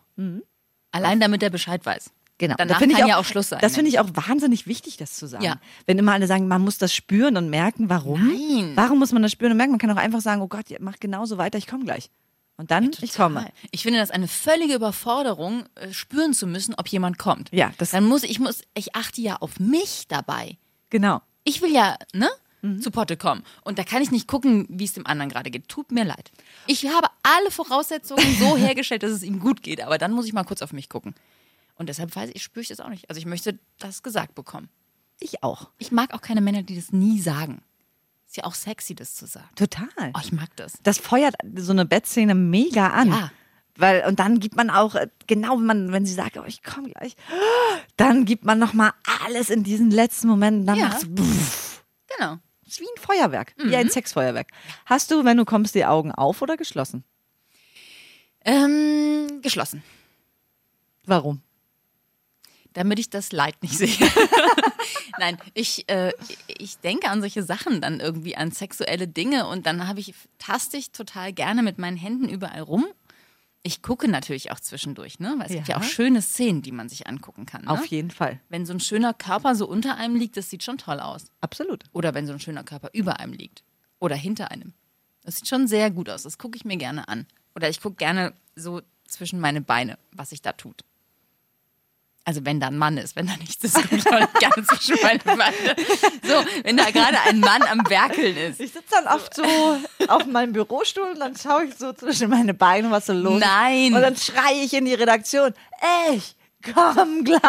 Allein 0.91 1.19
damit 1.19 1.41
er 1.43 1.49
Bescheid 1.49 1.85
weiß. 1.85 2.11
Genau. 2.37 2.55
Danach 2.57 2.75
Da 2.75 2.79
finde 2.79 2.95
kann 2.95 3.05
ich 3.05 3.09
ja 3.09 3.17
auch 3.17 3.23
Schluss 3.25 3.49
sein. 3.49 3.59
Das 3.61 3.75
finde 3.75 3.89
ich 3.89 3.99
auch 3.99 4.09
wahnsinnig 4.13 4.67
wichtig, 4.67 4.97
das 4.97 5.13
zu 5.13 5.25
sagen. 5.27 5.43
Ja. 5.43 5.55
Wenn 5.85 5.97
immer 5.97 6.11
alle 6.13 6.27
sagen, 6.27 6.47
man 6.47 6.61
muss 6.61 6.77
das 6.77 6.93
spüren 6.93 7.37
und 7.37 7.49
merken, 7.49 7.89
warum. 7.89 8.27
Nein. 8.27 8.73
Warum 8.75 8.99
muss 8.99 9.11
man 9.13 9.21
das 9.21 9.31
spüren 9.31 9.51
und 9.51 9.57
merken? 9.57 9.71
Man 9.71 9.79
kann 9.79 9.91
auch 9.91 9.95
einfach 9.95 10.19
sagen, 10.21 10.41
oh 10.41 10.47
Gott, 10.47 10.65
mach 10.79 10.99
genauso 10.99 11.37
weiter, 11.37 11.57
ich 11.57 11.67
komme 11.67 11.85
gleich. 11.85 12.09
Und 12.57 12.71
dann, 12.71 12.91
ich 13.01 13.13
komme. 13.13 13.49
Ich 13.71 13.83
finde 13.83 13.99
das 13.99 14.11
eine 14.11 14.27
völlige 14.29 14.75
Überforderung, 14.75 15.63
äh, 15.75 15.91
spüren 15.91 16.33
zu 16.33 16.47
müssen, 16.47 16.73
ob 16.75 16.87
jemand 16.87 17.17
kommt. 17.17 17.49
Ja, 17.51 17.71
das- 17.77 17.91
Dann 17.91 18.05
muss 18.05 18.23
ich 18.23 18.39
muss, 18.39 18.61
ich 18.73 18.95
achte 18.95 19.21
ja 19.21 19.37
auf 19.37 19.59
mich 19.59 20.05
dabei. 20.07 20.57
Genau. 20.89 21.21
Ich 21.43 21.61
will 21.61 21.71
ja, 21.71 21.97
ne? 22.13 22.29
Mhm. 22.61 22.81
Zu 22.81 22.91
Potte 22.91 23.17
kommen. 23.17 23.43
Und 23.63 23.77
da 23.77 23.83
kann 23.83 24.01
ich 24.01 24.09
nicht 24.11 24.27
gucken, 24.27 24.65
wie 24.69 24.85
es 24.85 24.93
dem 24.93 25.05
anderen 25.05 25.29
gerade 25.29 25.51
geht. 25.51 25.67
Tut 25.67 25.91
mir 25.91 26.03
leid. 26.05 26.31
Ich 26.65 26.85
habe 26.87 27.07
alle 27.23 27.51
Voraussetzungen 27.51 28.25
so 28.39 28.55
hergestellt, 28.57 29.03
dass 29.03 29.11
es 29.11 29.23
ihm 29.23 29.39
gut 29.39 29.61
geht. 29.61 29.81
Aber 29.81 29.97
dann 29.97 30.11
muss 30.13 30.25
ich 30.25 30.33
mal 30.33 30.43
kurz 30.45 30.61
auf 30.61 30.73
mich 30.73 30.87
gucken. 30.89 31.13
Und 31.75 31.89
deshalb 31.89 32.15
weiß 32.15 32.29
ich, 32.33 32.41
spüre 32.43 32.61
ich 32.61 32.69
das 32.69 32.79
auch 32.79 32.89
nicht. 32.89 33.09
Also 33.09 33.19
ich 33.19 33.25
möchte 33.25 33.59
das 33.79 34.01
gesagt 34.03 34.33
bekommen. 34.35 34.69
Ich 35.19 35.43
auch. 35.43 35.69
Ich 35.77 35.91
mag 35.91 36.13
auch 36.13 36.21
keine 36.21 36.41
Männer, 36.41 36.63
die 36.63 36.75
das 36.75 36.91
nie 36.91 37.19
sagen. 37.21 37.61
Ist 38.27 38.37
ja 38.37 38.43
auch 38.45 38.55
sexy, 38.55 38.95
das 38.95 39.15
zu 39.15 39.25
sagen. 39.27 39.49
Total. 39.55 39.87
Oh, 40.13 40.19
ich 40.21 40.31
mag 40.31 40.53
das. 40.55 40.73
Das 40.83 40.97
feuert 40.97 41.35
so 41.55 41.71
eine 41.71 41.85
Bettszene 41.85 42.33
mega 42.35 42.87
an. 42.87 43.09
Ja. 43.09 43.31
Weil, 43.77 44.05
und 44.07 44.19
dann 44.19 44.39
gibt 44.39 44.55
man 44.55 44.69
auch, 44.69 44.95
äh, 44.95 45.09
genau 45.27 45.57
wenn 45.57 45.65
man, 45.65 45.91
wenn 45.91 46.05
sie 46.05 46.13
sagt, 46.13 46.37
oh, 46.37 46.43
ich 46.47 46.63
komme 46.63 46.89
gleich, 46.91 47.15
dann 47.97 48.23
gibt 48.25 48.45
man 48.45 48.57
nochmal 48.57 48.91
alles 49.25 49.49
in 49.49 49.63
diesen 49.63 49.91
letzten 49.91 50.27
Momenten. 50.29 50.65
Dann 50.65 50.77
Ja. 50.77 50.87
macht's 50.87 51.03
pff. 51.05 51.83
Genau. 52.17 52.37
ist 52.65 52.79
wie 52.79 52.85
ein 52.85 53.01
Feuerwerk, 53.01 53.53
wie 53.57 53.67
Mhm. 53.67 53.73
ein 53.75 53.89
Sexfeuerwerk. 53.89 54.47
Hast 54.85 55.11
du, 55.11 55.23
wenn 55.25 55.35
du 55.37 55.43
kommst, 55.45 55.75
die 55.75 55.85
Augen 55.85 56.11
auf 56.13 56.41
oder 56.41 56.55
geschlossen? 56.57 57.03
Ähm, 58.43 59.39
geschlossen. 59.41 59.83
Warum? 61.05 61.41
Damit 62.75 62.99
ich 62.99 63.09
das 63.09 63.31
Leid 63.31 63.55
nicht 63.63 63.77
sehe. 63.77 63.89
Nein, 65.19 65.37
ich, 65.53 65.89
äh, 65.89 66.11
ich 66.47 66.77
denke 66.79 67.09
an 67.09 67.21
solche 67.21 67.41
Sachen 67.43 67.81
dann 67.81 67.99
irgendwie, 67.99 68.35
an 68.35 68.51
sexuelle 68.51 69.07
Dinge 69.07 69.47
und 69.47 69.65
dann 69.65 69.87
habe 69.87 69.99
ich, 69.99 70.13
taste 70.37 70.77
ich 70.77 70.91
total 70.91 71.33
gerne 71.33 71.63
mit 71.63 71.77
meinen 71.79 71.97
Händen 71.97 72.29
überall 72.29 72.61
rum. 72.61 72.85
Ich 73.63 73.81
gucke 73.81 74.07
natürlich 74.07 74.51
auch 74.51 74.59
zwischendurch, 74.59 75.19
ne? 75.19 75.33
Weil 75.39 75.47
es 75.47 75.53
gibt 75.53 75.67
ja 75.69 75.77
Ja. 75.77 75.81
auch 75.81 75.83
schöne 75.87 76.21
Szenen, 76.21 76.61
die 76.61 76.71
man 76.71 76.87
sich 76.87 77.07
angucken 77.07 77.47
kann. 77.47 77.63
Ne? 77.63 77.71
Auf 77.71 77.85
jeden 77.87 78.11
Fall. 78.11 78.39
Wenn 78.49 78.65
so 78.65 78.73
ein 78.73 78.79
schöner 78.79 79.13
Körper 79.15 79.55
so 79.55 79.67
unter 79.67 79.97
einem 79.97 80.15
liegt, 80.15 80.37
das 80.37 80.51
sieht 80.51 80.61
schon 80.61 80.77
toll 80.77 80.99
aus. 80.99 81.25
Absolut. 81.41 81.83
Oder 81.91 82.13
wenn 82.13 82.27
so 82.27 82.33
ein 82.33 82.39
schöner 82.39 82.63
Körper 82.63 82.89
über 82.93 83.19
einem 83.19 83.33
liegt. 83.33 83.63
Oder 83.99 84.15
hinter 84.15 84.51
einem. 84.51 84.73
Das 85.23 85.37
sieht 85.37 85.47
schon 85.47 85.67
sehr 85.67 85.89
gut 85.89 86.09
aus. 86.11 86.21
Das 86.23 86.37
gucke 86.37 86.57
ich 86.57 86.65
mir 86.65 86.77
gerne 86.77 87.07
an. 87.07 87.25
Oder 87.55 87.67
ich 87.69 87.81
gucke 87.81 87.95
gerne 87.95 88.33
so 88.55 88.81
zwischen 89.07 89.39
meine 89.39 89.61
Beine, 89.61 89.97
was 90.11 90.29
sich 90.29 90.43
da 90.43 90.51
tut. 90.51 90.83
Also 92.27 92.43
wenn 92.43 92.59
da 92.59 92.67
ein 92.67 92.77
Mann 92.77 92.97
ist, 92.97 93.15
wenn 93.15 93.27
da 93.27 93.37
nichts 93.37 93.63
ist, 93.63 93.77
nicht 93.91 94.07
gerne 94.09 94.65
zwischen 94.67 94.97
meine 95.03 95.19
Beine. 95.19 95.75
So, 96.23 96.43
wenn 96.63 96.75
da 96.75 96.89
gerade 96.89 97.19
ein 97.29 97.39
Mann 97.39 97.61
am 97.61 97.87
Werkeln 97.87 98.35
ist. 98.35 98.59
Ich 98.59 98.73
sitze 98.73 98.95
dann 99.03 99.07
oft 99.15 99.35
so 99.35 99.43
auf 100.07 100.25
meinem 100.25 100.51
Bürostuhl 100.53 101.11
und 101.13 101.19
dann 101.19 101.35
schaue 101.37 101.65
ich 101.65 101.75
so 101.75 101.93
zwischen 101.93 102.31
meine 102.31 102.55
Beine, 102.55 102.89
was 102.89 103.05
so 103.05 103.13
los 103.13 103.35
ist. 103.35 103.47
Nein. 103.47 103.93
Und 103.93 104.01
dann 104.01 104.15
schreie 104.17 104.63
ich 104.63 104.73
in 104.73 104.85
die 104.85 104.95
Redaktion, 104.95 105.53
ich 106.11 106.35
komm 106.73 107.23
gleich. 107.23 107.39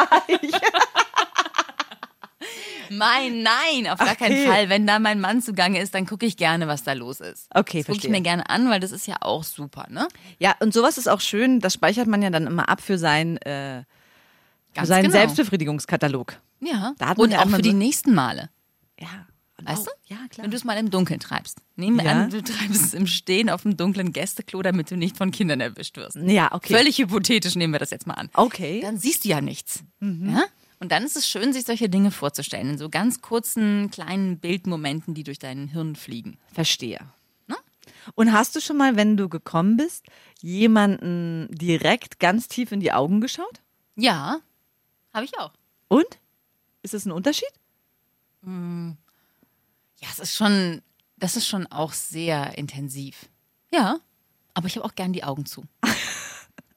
Mein, 2.90 3.42
nein, 3.42 3.90
auf 3.90 3.98
gar 3.98 4.14
keinen 4.14 4.32
Okay. 4.36 4.46
Fall. 4.46 4.68
Wenn 4.68 4.86
da 4.86 4.98
mein 4.98 5.20
Mann 5.20 5.40
zugange 5.42 5.80
ist, 5.80 5.94
dann 5.94 6.06
gucke 6.06 6.26
ich 6.26 6.36
gerne, 6.36 6.68
was 6.68 6.84
da 6.84 6.92
los 6.92 7.20
ist. 7.20 7.48
Okay, 7.54 7.78
das 7.78 7.86
gucke 7.86 8.06
ich 8.06 8.10
mir 8.10 8.20
gerne 8.20 8.48
an, 8.48 8.70
weil 8.70 8.78
das 8.80 8.92
ist 8.92 9.06
ja 9.06 9.16
auch 9.20 9.42
super, 9.42 9.86
ne? 9.88 10.06
Ja, 10.38 10.54
und 10.60 10.72
sowas 10.72 10.98
ist 10.98 11.08
auch 11.08 11.20
schön, 11.20 11.60
das 11.60 11.74
speichert 11.74 12.06
man 12.06 12.22
ja 12.22 12.30
dann 12.30 12.46
immer 12.46 12.68
ab 12.68 12.80
für, 12.80 12.98
sein, 12.98 13.38
äh, 13.38 13.82
Ganz 14.76 14.88
seinen 14.88 15.02
genau. 15.04 15.14
Selbstbefriedigungskatalog. 15.14 16.40
Ja. 16.60 16.94
Und 17.16 17.32
ja 17.32 17.42
auch 17.42 17.48
für 17.48 17.62
die 17.62 17.72
nächsten 17.72 18.14
Male. 18.14 18.50
Ja. 19.00 19.26
Weißt 19.62 19.88
auch- 19.88 19.92
du? 20.06 20.14
Ja, 20.14 20.18
klar. 20.28 20.44
Wenn 20.44 20.50
du 20.50 20.56
es 20.56 20.64
mal 20.64 20.76
im 20.76 20.90
Dunkeln 20.90 21.18
treibst. 21.18 21.58
Nehmen 21.76 21.96
wir 21.96 22.04
Ja. 22.04 22.12
an, 22.24 22.30
du 22.30 22.42
treibst 22.42 22.82
es 22.84 22.94
im 22.94 23.06
Stehen 23.06 23.48
auf 23.50 23.62
dem 23.62 23.76
dunklen 23.76 24.12
Gästeklo, 24.12 24.62
damit 24.62 24.90
du 24.90 24.96
nicht 24.96 25.16
von 25.16 25.30
Kindern 25.30 25.60
erwischt 25.60 25.96
wirst. 25.96 26.16
Ja, 26.16 26.52
okay. 26.52 26.74
Völlig 26.74 26.98
hypothetisch 26.98 27.54
nehmen 27.56 27.72
wir 27.72 27.78
das 27.80 27.90
jetzt 27.90 28.06
mal 28.06 28.14
an. 28.14 28.28
Okay. 28.34 28.78
Mhm. 28.78 28.82
Dann 28.82 28.98
siehst 28.98 29.24
du 29.24 29.28
ja 29.30 29.40
nichts. 29.40 29.82
Ja? 30.00 30.44
Und 30.78 30.92
dann 30.92 31.04
ist 31.04 31.16
es 31.16 31.26
schön, 31.26 31.54
sich 31.54 31.64
solche 31.64 31.88
Dinge 31.88 32.10
vorzustellen, 32.10 32.68
in 32.70 32.78
so 32.78 32.90
ganz 32.90 33.22
kurzen, 33.22 33.90
kleinen 33.90 34.38
Bildmomenten, 34.38 35.14
die 35.14 35.24
durch 35.24 35.38
dein 35.38 35.68
Hirn 35.68 35.96
fliegen. 35.96 36.36
Verstehe. 36.52 37.00
Ne? 37.46 37.56
Und 38.14 38.32
hast 38.32 38.54
du 38.56 38.60
schon 38.60 38.76
mal, 38.76 38.94
wenn 38.94 39.16
du 39.16 39.30
gekommen 39.30 39.78
bist, 39.78 40.04
jemanden 40.42 41.48
direkt 41.50 42.18
ganz 42.20 42.48
tief 42.48 42.72
in 42.72 42.80
die 42.80 42.92
Augen 42.92 43.20
geschaut? 43.22 43.62
Ja, 43.96 44.40
habe 45.16 45.24
ich 45.24 45.36
auch. 45.38 45.50
Und? 45.88 46.06
Ist 46.82 46.94
das 46.94 47.04
ein 47.06 47.12
Unterschied? 47.12 47.48
Ja, 48.44 50.08
es 50.12 50.18
ist 50.20 50.36
schon, 50.36 50.82
das 51.16 51.36
ist 51.36 51.48
schon 51.48 51.66
auch 51.66 51.92
sehr 51.92 52.56
intensiv. 52.56 53.26
Ja, 53.72 53.98
aber 54.54 54.68
ich 54.68 54.76
habe 54.76 54.84
auch 54.86 54.94
gern 54.94 55.12
die 55.12 55.24
Augen 55.24 55.46
zu. 55.46 55.64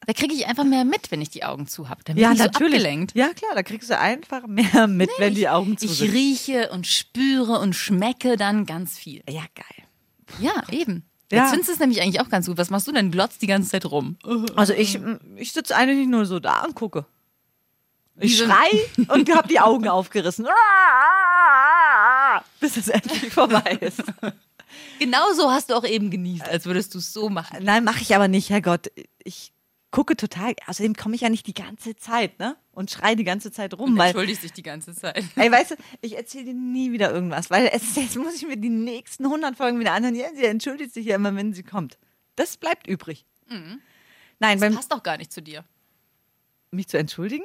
Da 0.07 0.13
kriege 0.13 0.33
ich 0.33 0.47
einfach 0.47 0.63
mehr 0.63 0.85
mit, 0.85 1.11
wenn 1.11 1.21
ich 1.21 1.29
die 1.29 1.43
Augen 1.43 1.67
zu 1.67 1.87
habe. 1.87 2.03
Dann 2.03 2.15
bin 2.15 2.31
ich 2.31 2.37
so 2.39 2.45
abgelenkt. 2.45 3.13
Ja, 3.13 3.31
klar, 3.31 3.51
da 3.53 3.61
kriegst 3.61 3.91
du 3.91 3.99
einfach 3.99 4.47
mehr 4.47 4.87
mit, 4.87 5.11
wenn 5.19 5.35
die 5.35 5.47
Augen 5.47 5.77
zu 5.77 5.85
Ich 5.85 5.99
sind. 5.99 6.11
rieche 6.11 6.71
und 6.71 6.87
spüre 6.87 7.59
und 7.59 7.75
schmecke 7.75 8.35
dann 8.35 8.65
ganz 8.65 8.97
viel. 8.97 9.21
Ja, 9.29 9.43
geil. 9.53 9.85
Ja, 10.39 10.63
eben. 10.71 11.03
Ja. 11.31 11.43
Jetzt 11.43 11.49
findest 11.51 11.69
du 11.69 11.73
es 11.73 11.79
nämlich 11.79 12.01
eigentlich 12.01 12.21
auch 12.21 12.29
ganz 12.29 12.47
gut. 12.47 12.57
Was 12.57 12.71
machst 12.71 12.87
du 12.87 12.91
denn? 12.91 13.11
Glotzt 13.11 13.43
die 13.43 13.45
ganze 13.47 13.69
Zeit 13.69 13.85
rum. 13.85 14.17
Also 14.55 14.73
ich, 14.73 14.99
ich 15.35 15.51
sitze 15.53 15.75
eigentlich 15.75 16.07
nur 16.07 16.25
so 16.25 16.39
da 16.39 16.63
und 16.63 16.73
gucke. 16.73 17.05
Ich 18.19 18.37
schrei 18.37 18.69
und 19.07 19.33
habe 19.35 19.47
die 19.47 19.59
Augen 19.59 19.87
aufgerissen. 19.87 20.45
Bis 22.59 22.77
es 22.77 22.87
endlich 22.89 23.33
vorbei 23.33 23.77
ist. 23.81 24.03
Genau 24.99 25.33
so 25.33 25.51
hast 25.51 25.69
du 25.69 25.75
auch 25.75 25.85
eben 25.85 26.11
genießt, 26.11 26.47
als 26.47 26.65
würdest 26.65 26.93
du 26.93 26.99
es 26.99 27.13
so 27.13 27.29
machen. 27.29 27.63
Nein, 27.63 27.83
mache 27.83 28.01
ich 28.01 28.15
aber 28.15 28.27
nicht, 28.27 28.49
Herrgott. 28.49 28.91
Ich 29.23 29.53
gucke 29.91 30.15
total. 30.15 30.53
Außerdem 30.67 30.95
komme 30.95 31.15
ich 31.15 31.21
ja 31.21 31.29
nicht 31.29 31.47
die 31.47 31.53
ganze 31.53 31.95
Zeit, 31.95 32.39
ne? 32.39 32.55
Und 32.71 32.91
schreie 32.91 33.15
die 33.15 33.23
ganze 33.23 33.51
Zeit 33.51 33.73
rum, 33.73 33.97
weil. 33.97 34.09
Entschuldigst 34.09 34.43
dich 34.43 34.53
die 34.53 34.63
ganze 34.63 34.93
Zeit. 34.93 35.23
Ey, 35.35 35.51
weißt 35.51 35.71
du, 35.71 35.75
ich 36.01 36.17
erzähle 36.17 36.45
dir 36.45 36.53
nie 36.53 36.91
wieder 36.91 37.11
irgendwas, 37.11 37.49
weil 37.49 37.69
es, 37.73 37.95
jetzt 37.95 38.15
muss 38.17 38.35
ich 38.35 38.45
mir 38.45 38.57
die 38.57 38.69
nächsten 38.69 39.25
100 39.25 39.55
Folgen 39.55 39.79
wieder 39.79 39.93
anhören. 39.93 40.15
Ja, 40.15 40.27
sie 40.35 40.45
entschuldigt 40.45 40.93
sich 40.93 41.07
ja 41.07 41.15
immer, 41.15 41.35
wenn 41.35 41.53
sie 41.53 41.63
kommt. 41.63 41.97
Das 42.35 42.57
bleibt 42.57 42.87
übrig. 42.87 43.25
Nein, 44.39 44.59
beim, 44.59 44.75
Passt 44.75 44.91
doch 44.91 45.03
gar 45.03 45.17
nicht 45.17 45.33
zu 45.33 45.41
dir. 45.41 45.63
mich 46.71 46.87
zu 46.87 46.97
entschuldigen? 46.97 47.43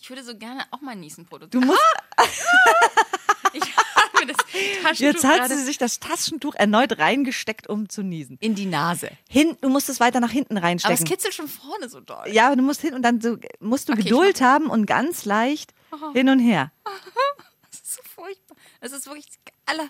Ich 0.00 0.08
würde 0.08 0.24
so 0.24 0.34
gerne 0.36 0.64
auch 0.70 0.80
mal 0.80 0.96
Niesen 0.96 1.24
Du 1.24 1.28
produzieren. 1.30 1.66
musst, 1.66 1.80
Ich 3.52 3.62
habe 3.62 4.18
mir 4.20 4.26
das 4.32 4.36
Taschentuch 4.82 5.00
jetzt 5.00 5.24
hat 5.24 5.48
sie 5.48 5.62
sich 5.64 5.76
das 5.78 5.98
Taschentuch 5.98 6.54
erneut 6.54 6.98
reingesteckt, 6.98 7.66
um 7.68 7.88
zu 7.88 8.02
niesen. 8.02 8.36
in 8.40 8.54
die 8.54 8.66
Nase. 8.66 9.10
Hin, 9.28 9.56
du 9.60 9.68
musst 9.68 9.88
es 9.88 9.98
weiter 10.00 10.20
nach 10.20 10.30
hinten 10.30 10.56
Aber 10.56 10.64
es 10.66 10.68
reinstecken. 10.70 11.04
kitzelt 11.04 11.34
schon 11.34 11.48
vorne 11.48 11.88
so 11.88 12.00
doll. 12.00 12.28
ja, 12.28 12.54
du 12.54 12.62
musst 12.62 12.80
hin 12.80 12.94
und 12.94 13.02
dann 13.02 13.20
so, 13.20 13.36
musst 13.60 13.88
du 13.88 13.92
Okay, 13.92 14.02
Geduld 14.04 14.40
haben 14.40 14.66
und 14.70 14.86
ganz 14.86 15.24
leicht 15.24 15.74
hin 16.14 16.28
und 16.28 16.38
her. 16.40 16.72
Das 17.70 17.80
ist 17.82 17.92
so 17.96 18.02
furchtbar. 18.14 18.56
Das 18.80 18.92
ist 18.92 19.06
wirklich 19.06 19.26
aller. 19.66 19.88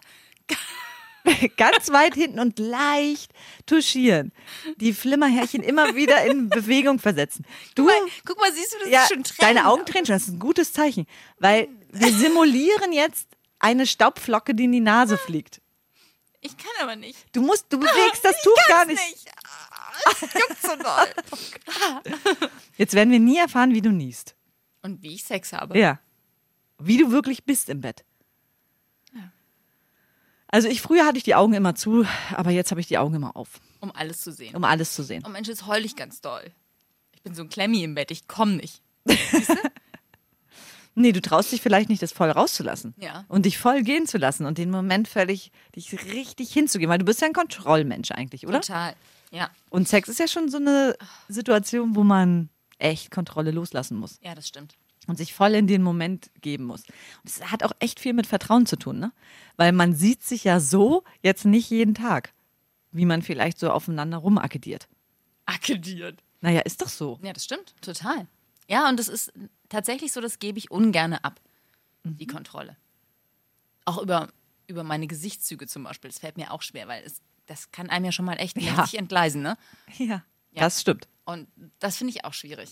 ganz 1.57 1.91
weit 1.91 2.15
hinten 2.15 2.39
und 2.41 2.59
leicht 2.59 3.33
touchieren. 3.67 4.33
Die 4.77 4.93
Flimmerhärchen 4.93 5.63
immer 5.63 5.95
wieder 5.95 6.25
in 6.25 6.49
Bewegung 6.51 6.99
versetzen. 6.99 7.45
Du, 7.75 7.89
Guck 8.25 8.39
mal, 8.41 8.53
siehst 8.53 8.75
du, 8.75 8.79
das 8.81 8.89
ja, 8.89 9.03
ist 9.03 9.09
schon 9.13 9.23
Tränen. 9.25 9.57
deine 9.57 9.69
Augen 9.69 9.85
tränen 9.87 10.07
schon, 10.07 10.15
das 10.15 10.23
ist 10.25 10.35
ein 10.35 10.39
gutes 10.39 10.73
Zeichen. 10.73 11.07
Weil 11.39 11.69
wir 11.93 12.13
simulieren 12.13 12.93
jetzt 12.93 13.29
eine 13.59 13.87
Staubflocke, 13.87 14.55
die 14.55 14.65
in 14.65 14.73
die 14.73 14.81
Nase 14.81 15.19
fliegt. 15.19 15.61
Ich 16.41 16.57
kann 16.57 16.73
aber 16.81 16.97
nicht. 16.97 17.19
Du 17.33 17.43
musst, 17.43 17.67
du 17.69 17.79
bewegst 17.79 18.25
das 18.25 18.41
Tuch 18.43 18.55
gar 18.69 18.87
nicht. 18.87 18.99
nicht. 19.11 19.29
Ah, 19.45 20.11
Es 20.13 20.21
juckt 20.23 20.63
so 20.63 20.75
doll. 20.83 22.49
Jetzt 22.79 22.95
werden 22.95 23.11
wir 23.11 23.21
nie 23.21 23.37
erfahren, 23.37 23.75
wie 23.75 23.83
du 23.83 23.91
niest. 23.91 24.35
Und 24.83 25.03
wie 25.03 25.15
ich 25.17 25.25
Sex 25.25 25.53
habe. 25.53 25.79
Ja. 25.79 26.01
Wie 26.79 26.97
du 26.97 27.11
wirklich 27.13 27.45
bist 27.45 27.69
im 27.69 27.83
Bett. 27.83 28.05
Also 30.53 30.69
ich 30.69 30.81
früher 30.83 31.07
hatte 31.07 31.17
ich 31.19 31.25
die 31.25 31.35
Augen 31.35 31.55
immer 31.55 31.75
zu, 31.75 32.05
aber 32.35 32.51
jetzt 32.51 32.71
habe 32.71 32.81
ich 32.81 32.87
die 32.89 32.99
Augen 32.99 33.15
immer 33.15 33.37
auf, 33.37 33.61
Um 33.81 33.93
alles 33.95 34.21
zu 34.23 34.33
sehen. 34.33 34.55
um 34.57 34.65
alles 34.65 34.95
zu 34.95 35.03
sehen. 35.05 35.23
Oh 35.27 35.29
Mensch, 35.31 35.49
jetzt 35.49 35.67
heul 35.67 35.85
ich 35.85 35.95
ganz 35.97 36.21
doll. 36.21 36.43
Ich 37.15 37.23
bin 37.23 37.35
so 37.35 37.43
ein 37.43 37.49
Klemmi 37.49 37.83
im 37.85 37.95
Bett. 37.95 38.11
Ich 38.11 38.27
komme 38.29 38.53
nicht. 38.57 38.83
Nee, 40.97 41.13
du 41.13 41.23
traust 41.23 41.53
dich 41.53 41.63
vielleicht 41.63 41.89
nicht, 41.89 42.03
das 42.03 42.13
voll 42.13 42.31
rauszulassen. 42.31 42.95
Ja. 42.99 43.25
Und 43.29 43.47
dich 43.47 43.59
voll 43.59 43.83
gehen 43.85 44.07
zu 44.07 44.19
lassen 44.19 44.45
und 44.45 44.59
den 44.59 44.71
Moment 44.71 45.07
völlig, 45.07 45.53
dich 45.77 45.93
richtig 46.13 46.53
hinzugeben, 46.53 46.91
weil 46.91 46.99
du 46.99 47.05
bist 47.05 47.21
ja 47.21 47.29
ein 47.29 47.33
Kontrollmensch 47.33 48.11
eigentlich, 48.11 48.47
oder? 48.47 48.61
Total. 48.61 48.95
Ja. 49.31 49.51
Und 49.71 49.89
Sex 49.89 50.09
ist 50.09 50.19
ja 50.19 50.27
schon 50.27 50.51
so 50.51 50.57
eine 50.59 50.97
Situation, 51.29 51.95
wo 51.95 52.03
man 52.03 52.51
echt 52.79 53.13
Kontrolle 53.13 53.53
loslassen 53.53 53.99
muss 53.99 54.19
Ja, 54.21 54.35
das 54.35 54.49
stimmt. 54.49 54.75
Und 55.11 55.17
sich 55.17 55.35
voll 55.35 55.55
in 55.55 55.67
den 55.67 55.83
Moment 55.83 56.31
geben 56.41 56.65
muss. 56.65 56.81
Und 57.23 57.27
es 57.31 57.51
hat 57.51 57.63
auch 57.65 57.73
echt 57.81 58.01
viel 58.01 58.13
mit 58.15 58.27
Vertrauen 58.27 58.65
zu 58.67 58.77
tun, 58.77 58.99
ne? 58.99 59.13
Weil 59.57 59.73
man 59.73 59.95
sieht 59.95 60.23
sich 60.23 60.45
ja 60.45 60.61
so 60.61 61.05
jetzt 61.23 61.45
nicht 61.45 61.69
jeden 61.69 61.95
Tag, 61.95 62.33
wie 62.93 63.05
man 63.05 63.21
vielleicht 63.23 63.59
so 63.59 63.71
aufeinander 63.71 64.17
rumakkediert. 64.19 64.89
Akkediert. 65.47 66.23
Naja, 66.41 66.61
ist 66.61 66.81
doch 66.81 66.89
so. 66.89 67.19
Ja, 67.23 67.33
das 67.33 67.45
stimmt. 67.45 67.75
Total. 67.83 68.27
Ja, 68.69 68.89
und 68.89 68.99
das 68.99 69.09
ist 69.09 69.33
tatsächlich 69.69 70.13
so, 70.13 70.21
das 70.21 70.39
gebe 70.39 70.59
ich 70.59 70.71
ungern 70.71 71.13
ab, 71.15 71.41
die 72.05 72.27
Kontrolle. 72.27 72.77
Auch 73.85 73.99
über, 74.01 74.29
über 74.69 74.85
meine 74.85 75.07
Gesichtszüge 75.07 75.67
zum 75.67 75.83
Beispiel. 75.85 76.09
Das 76.11 76.21
fällt 76.21 76.37
mir 76.37 76.53
auch 76.53 76.63
schwer, 76.63 76.87
weil 76.89 77.03
es, 77.05 77.21
das 77.47 77.71
kann 77.73 77.91
einem 77.91 78.05
ja 78.07 78.13
schon 78.13 78.25
mal 78.25 78.35
echt 78.37 78.57
Ja. 78.61 78.87
entgleisen, 78.93 79.43
ne? 79.43 79.57
Ja, 79.99 80.23
Ja. 80.53 80.63
das 80.63 80.81
stimmt. 80.81 81.09
Und 81.25 81.49
das 81.81 81.97
finde 81.97 82.13
ich 82.13 82.25
auch 82.25 82.33
schwierig. 82.35 82.71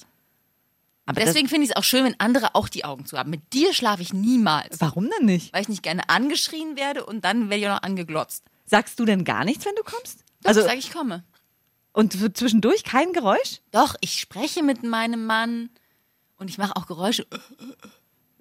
Aber 1.08 1.22
Deswegen 1.24 1.48
finde 1.48 1.64
ich 1.64 1.70
es 1.70 1.76
auch 1.76 1.84
schön, 1.84 2.04
wenn 2.04 2.20
andere 2.20 2.54
auch 2.54 2.68
die 2.68 2.84
Augen 2.84 3.06
zu 3.06 3.16
haben. 3.16 3.30
Mit 3.30 3.54
dir 3.54 3.72
schlafe 3.72 4.02
ich 4.02 4.12
niemals. 4.12 4.78
warum 4.80 5.08
denn 5.18 5.24
nicht? 5.26 5.54
Weil 5.54 5.62
ich 5.62 5.68
nicht 5.68 5.82
gerne 5.82 6.06
angeschrien 6.10 6.76
werde 6.76 7.06
und 7.06 7.24
dann 7.24 7.48
werde 7.48 7.62
ich 7.62 7.66
auch 7.68 7.76
noch 7.76 7.82
angeglotzt. 7.82 8.44
Sagst 8.66 9.00
du 9.00 9.06
denn 9.06 9.24
gar 9.24 9.46
nichts, 9.46 9.64
wenn 9.64 9.74
du 9.74 9.82
kommst? 9.82 10.24
Doch, 10.42 10.48
Also 10.50 10.60
ich 10.60 10.66
sage, 10.66 10.78
ich 10.78 10.92
komme. 10.92 11.24
und 11.92 12.12
zwischendurch 12.36 12.84
kein 12.84 13.14
Geräusch? 13.14 13.60
Doch, 13.70 13.94
ich 14.02 14.20
spreche 14.20 14.62
mit 14.62 14.82
meinem 14.82 15.24
Mann 15.24 15.70
und 16.36 16.50
ich 16.50 16.58
mache 16.58 16.76
auch 16.76 16.86
Geräusche, 16.86 17.26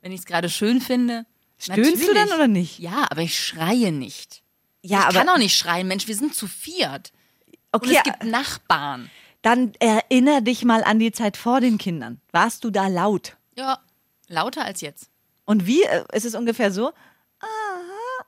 wenn 0.02 0.12
ich 0.12 0.20
es 0.20 0.26
gerade 0.26 0.50
schön 0.50 0.82
finde. 0.82 1.26
Stöhnst 1.58 2.02
du 2.04 2.08
dann 2.08 2.16
Natürlich. 2.16 2.34
oder 2.36 2.48
nicht? 2.50 2.80
Ja, 2.80 3.08
aber 3.10 3.22
ich 3.22 3.40
schreie 3.40 3.94
nicht. 3.94 4.44
Ja, 4.82 5.00
ich 5.00 5.06
aber 5.06 5.20
kann 5.20 5.30
auch 5.30 5.38
nicht 5.38 5.58
schreien, 5.58 5.88
Mensch, 5.88 6.08
wir 6.08 6.16
sind 6.16 6.36
zu 6.36 6.48
viert. 6.48 7.14
Und 7.72 7.84
okay, 7.84 7.96
es 7.98 8.04
gibt 8.04 8.24
Nachbarn. 8.26 9.10
Dann 9.48 9.72
erinner 9.80 10.42
dich 10.42 10.66
mal 10.66 10.84
an 10.84 11.00
die 11.00 11.14
Zeit 11.14 11.38
vor 11.38 11.62
den 11.62 11.78
Kindern. 11.78 12.20
Warst 12.32 12.66
du 12.66 12.70
da 12.70 12.88
laut? 12.88 13.38
Ja, 13.56 13.80
lauter 14.28 14.66
als 14.66 14.82
jetzt. 14.82 15.10
Und 15.46 15.66
wie? 15.66 15.84
Äh, 15.84 16.04
Ist 16.12 16.26
es 16.26 16.36
ungefähr 16.36 16.70
so? 16.70 16.92
Aha. 17.40 18.26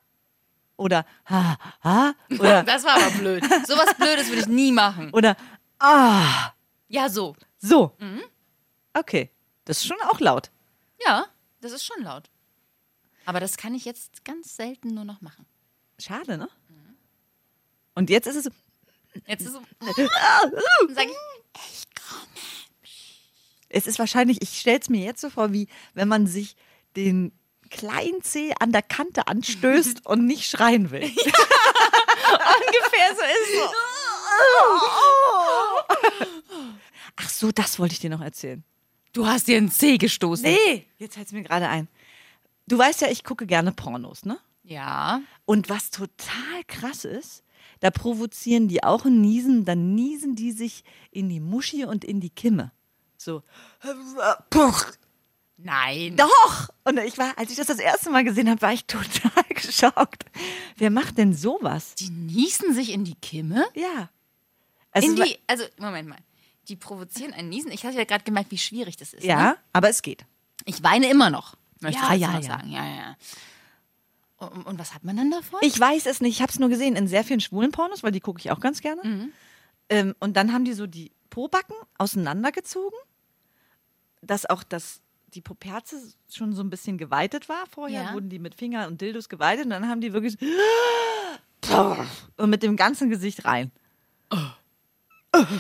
Oder 0.77 1.05
ha, 1.25 1.57
ha? 1.83 2.13
Oder, 2.31 2.63
Das 2.71 2.85
war 2.85 2.95
aber 2.95 3.11
blöd. 3.11 3.43
Sowas 3.67 3.93
Blödes 3.97 4.29
würde 4.29 4.39
ich 4.43 4.47
nie 4.47 4.71
machen. 4.71 5.11
oder 5.11 5.35
ah. 5.79 6.53
Ja, 6.87 7.09
so. 7.09 7.35
So. 7.57 7.91
Mhm. 7.99 8.21
Okay. 8.93 9.29
Das 9.65 9.79
ist 9.79 9.87
schon 9.87 10.01
auch 10.09 10.21
laut. 10.21 10.51
Ja, 11.05 11.25
das 11.59 11.73
ist 11.73 11.83
schon 11.85 12.01
laut. 12.01 12.29
Aber 13.25 13.41
das 13.41 13.57
kann 13.57 13.75
ich 13.75 13.83
jetzt 13.83 14.23
ganz 14.23 14.55
selten 14.55 14.93
nur 14.93 15.03
noch 15.03 15.19
machen. 15.19 15.45
Schade, 15.99 16.37
ne? 16.37 16.47
Und 17.93 18.09
jetzt 18.09 18.25
ist 18.25 18.37
es. 18.37 18.49
Jetzt 19.27 19.45
ist 19.45 19.53
so. 19.53 19.61
Dann 19.79 20.09
sag 20.95 21.05
ich, 21.05 21.15
Es 23.69 23.87
ist 23.87 23.99
wahrscheinlich, 23.99 24.41
ich 24.41 24.59
stelle 24.59 24.79
es 24.79 24.89
mir 24.89 25.03
jetzt 25.03 25.21
so 25.21 25.29
vor, 25.29 25.53
wie 25.53 25.67
wenn 25.93 26.07
man 26.07 26.27
sich 26.27 26.55
den 26.95 27.31
kleinen 27.69 28.23
Zeh 28.23 28.53
an 28.59 28.71
der 28.71 28.81
Kante 28.81 29.27
anstößt 29.27 30.05
und 30.09 30.25
nicht 30.25 30.49
schreien 30.49 30.89
will. 30.91 31.01
ungefähr 31.03 31.19
so 33.15 33.21
ist 33.21 33.53
so. 33.55 33.61
Ach 37.15 37.29
so, 37.29 37.51
das 37.51 37.79
wollte 37.79 37.93
ich 37.93 37.99
dir 37.99 38.09
noch 38.09 38.21
erzählen. 38.21 38.63
Du 39.13 39.27
hast 39.27 39.47
dir 39.47 39.57
ein 39.57 39.71
C 39.71 39.97
gestoßen. 39.97 40.45
Nee, 40.45 40.85
jetzt 40.97 41.15
fällt 41.15 41.27
es 41.27 41.33
mir 41.33 41.43
gerade 41.43 41.67
ein. 41.67 41.87
Du 42.67 42.77
weißt 42.77 43.01
ja, 43.01 43.09
ich 43.09 43.23
gucke 43.23 43.47
gerne 43.47 43.71
Pornos, 43.71 44.25
ne? 44.25 44.37
Ja. 44.63 45.21
Und 45.45 45.69
was 45.69 45.89
total 45.89 46.63
krass 46.67 47.05
ist, 47.05 47.43
da 47.79 47.91
provozieren 47.91 48.67
die 48.67 48.83
auch 48.83 49.05
ein 49.05 49.21
Niesen, 49.21 49.65
dann 49.65 49.95
niesen 49.95 50.35
die 50.35 50.51
sich 50.51 50.83
in 51.11 51.29
die 51.29 51.39
Muschi 51.39 51.85
und 51.85 52.03
in 52.03 52.19
die 52.19 52.29
Kimme. 52.29 52.71
So. 53.17 53.43
Nein. 55.57 56.15
Doch! 56.15 56.69
Und 56.85 56.97
ich 56.99 57.17
war, 57.17 57.37
als 57.37 57.51
ich 57.51 57.57
das 57.57 57.67
das 57.67 57.79
erste 57.79 58.09
Mal 58.09 58.23
gesehen 58.23 58.49
habe, 58.49 58.61
war 58.61 58.71
ich 58.71 58.85
total 58.85 59.43
geschockt. 59.49 60.23
Wer 60.77 60.89
macht 60.89 61.17
denn 61.17 61.33
sowas? 61.33 61.95
Die 61.95 62.09
niesen 62.09 62.73
sich 62.73 62.91
in 62.93 63.03
die 63.03 63.15
Kimme? 63.15 63.65
Ja. 63.75 64.09
Also, 64.91 65.09
In 65.09 65.15
die, 65.17 65.37
also, 65.47 65.65
Moment 65.77 66.07
mal. 66.07 66.17
Die 66.69 66.75
provozieren 66.75 67.33
ein 67.33 67.49
Niesen. 67.49 67.71
Ich 67.71 67.83
hatte 67.85 67.97
ja 67.97 68.05
gerade 68.05 68.23
gemerkt, 68.23 68.51
wie 68.51 68.57
schwierig 68.57 68.95
das 68.95 69.13
ist. 69.13 69.23
ja, 69.23 69.37
Ne? 69.51 69.57
aber 69.73 69.89
es 69.89 70.01
geht. 70.01 70.25
Ich 70.65 70.81
weine 70.83 71.09
immer 71.09 71.29
noch. 71.29 71.55
Möchte 71.81 71.99
Ja, 72.01 72.13
ich 72.13 72.21
ja, 72.21 72.27
ja, 72.27 72.33
noch 72.33 72.41
ja. 72.43 72.47
sagen. 72.47 72.69
Ja, 72.71 72.85
ja, 72.85 72.95
ja. 72.95 73.15
Und, 74.39 74.65
und 74.65 74.79
was 74.79 74.93
hat 74.93 75.03
man 75.03 75.17
dann 75.17 75.31
davon? 75.31 75.59
Ich 75.61 75.77
weiß 75.79 76.05
es 76.05 76.21
nicht. 76.21 76.35
Ich 76.35 76.41
habe 76.41 76.51
es 76.51 76.59
nur 76.59 76.69
gesehen 76.69 76.95
in 76.95 77.07
sehr 77.07 77.23
vielen 77.23 77.41
schwulen 77.41 77.71
Pornos, 77.71 78.03
weil 78.03 78.11
die 78.11 78.21
gucke 78.21 78.39
ich 78.39 78.51
auch 78.51 78.59
ganz 78.59 78.81
gerne. 78.81 79.31
Ähm, 79.89 80.15
und 80.19 80.37
dann 80.37 80.53
haben 80.53 80.65
die 80.65 80.73
so 80.73 80.87
die 80.87 81.11
Pobacken 81.29 81.75
auseinandergezogen, 81.97 82.97
dass 84.21 84.45
auch 84.45 84.63
das, 84.63 85.01
die 85.33 85.41
Poperze 85.41 86.01
schon 86.31 86.53
so 86.53 86.61
ein 86.63 86.69
bisschen 86.69 86.97
geweitet 86.97 87.49
war. 87.49 87.65
Vorher 87.69 88.03
Ja. 88.03 88.13
wurden 88.13 88.29
die 88.29 88.39
mit 88.39 88.55
Finger 88.55 88.87
und 88.87 89.01
Dildos 89.01 89.29
geweitet 89.29 89.65
und 89.65 89.71
dann 89.71 89.87
haben 89.87 90.01
die 90.01 90.13
wirklich 90.13 90.37
und 92.37 92.49
mit 92.49 92.63
dem 92.63 92.75
ganzen 92.75 93.09
Gesicht 93.09 93.45
rein. 93.45 93.71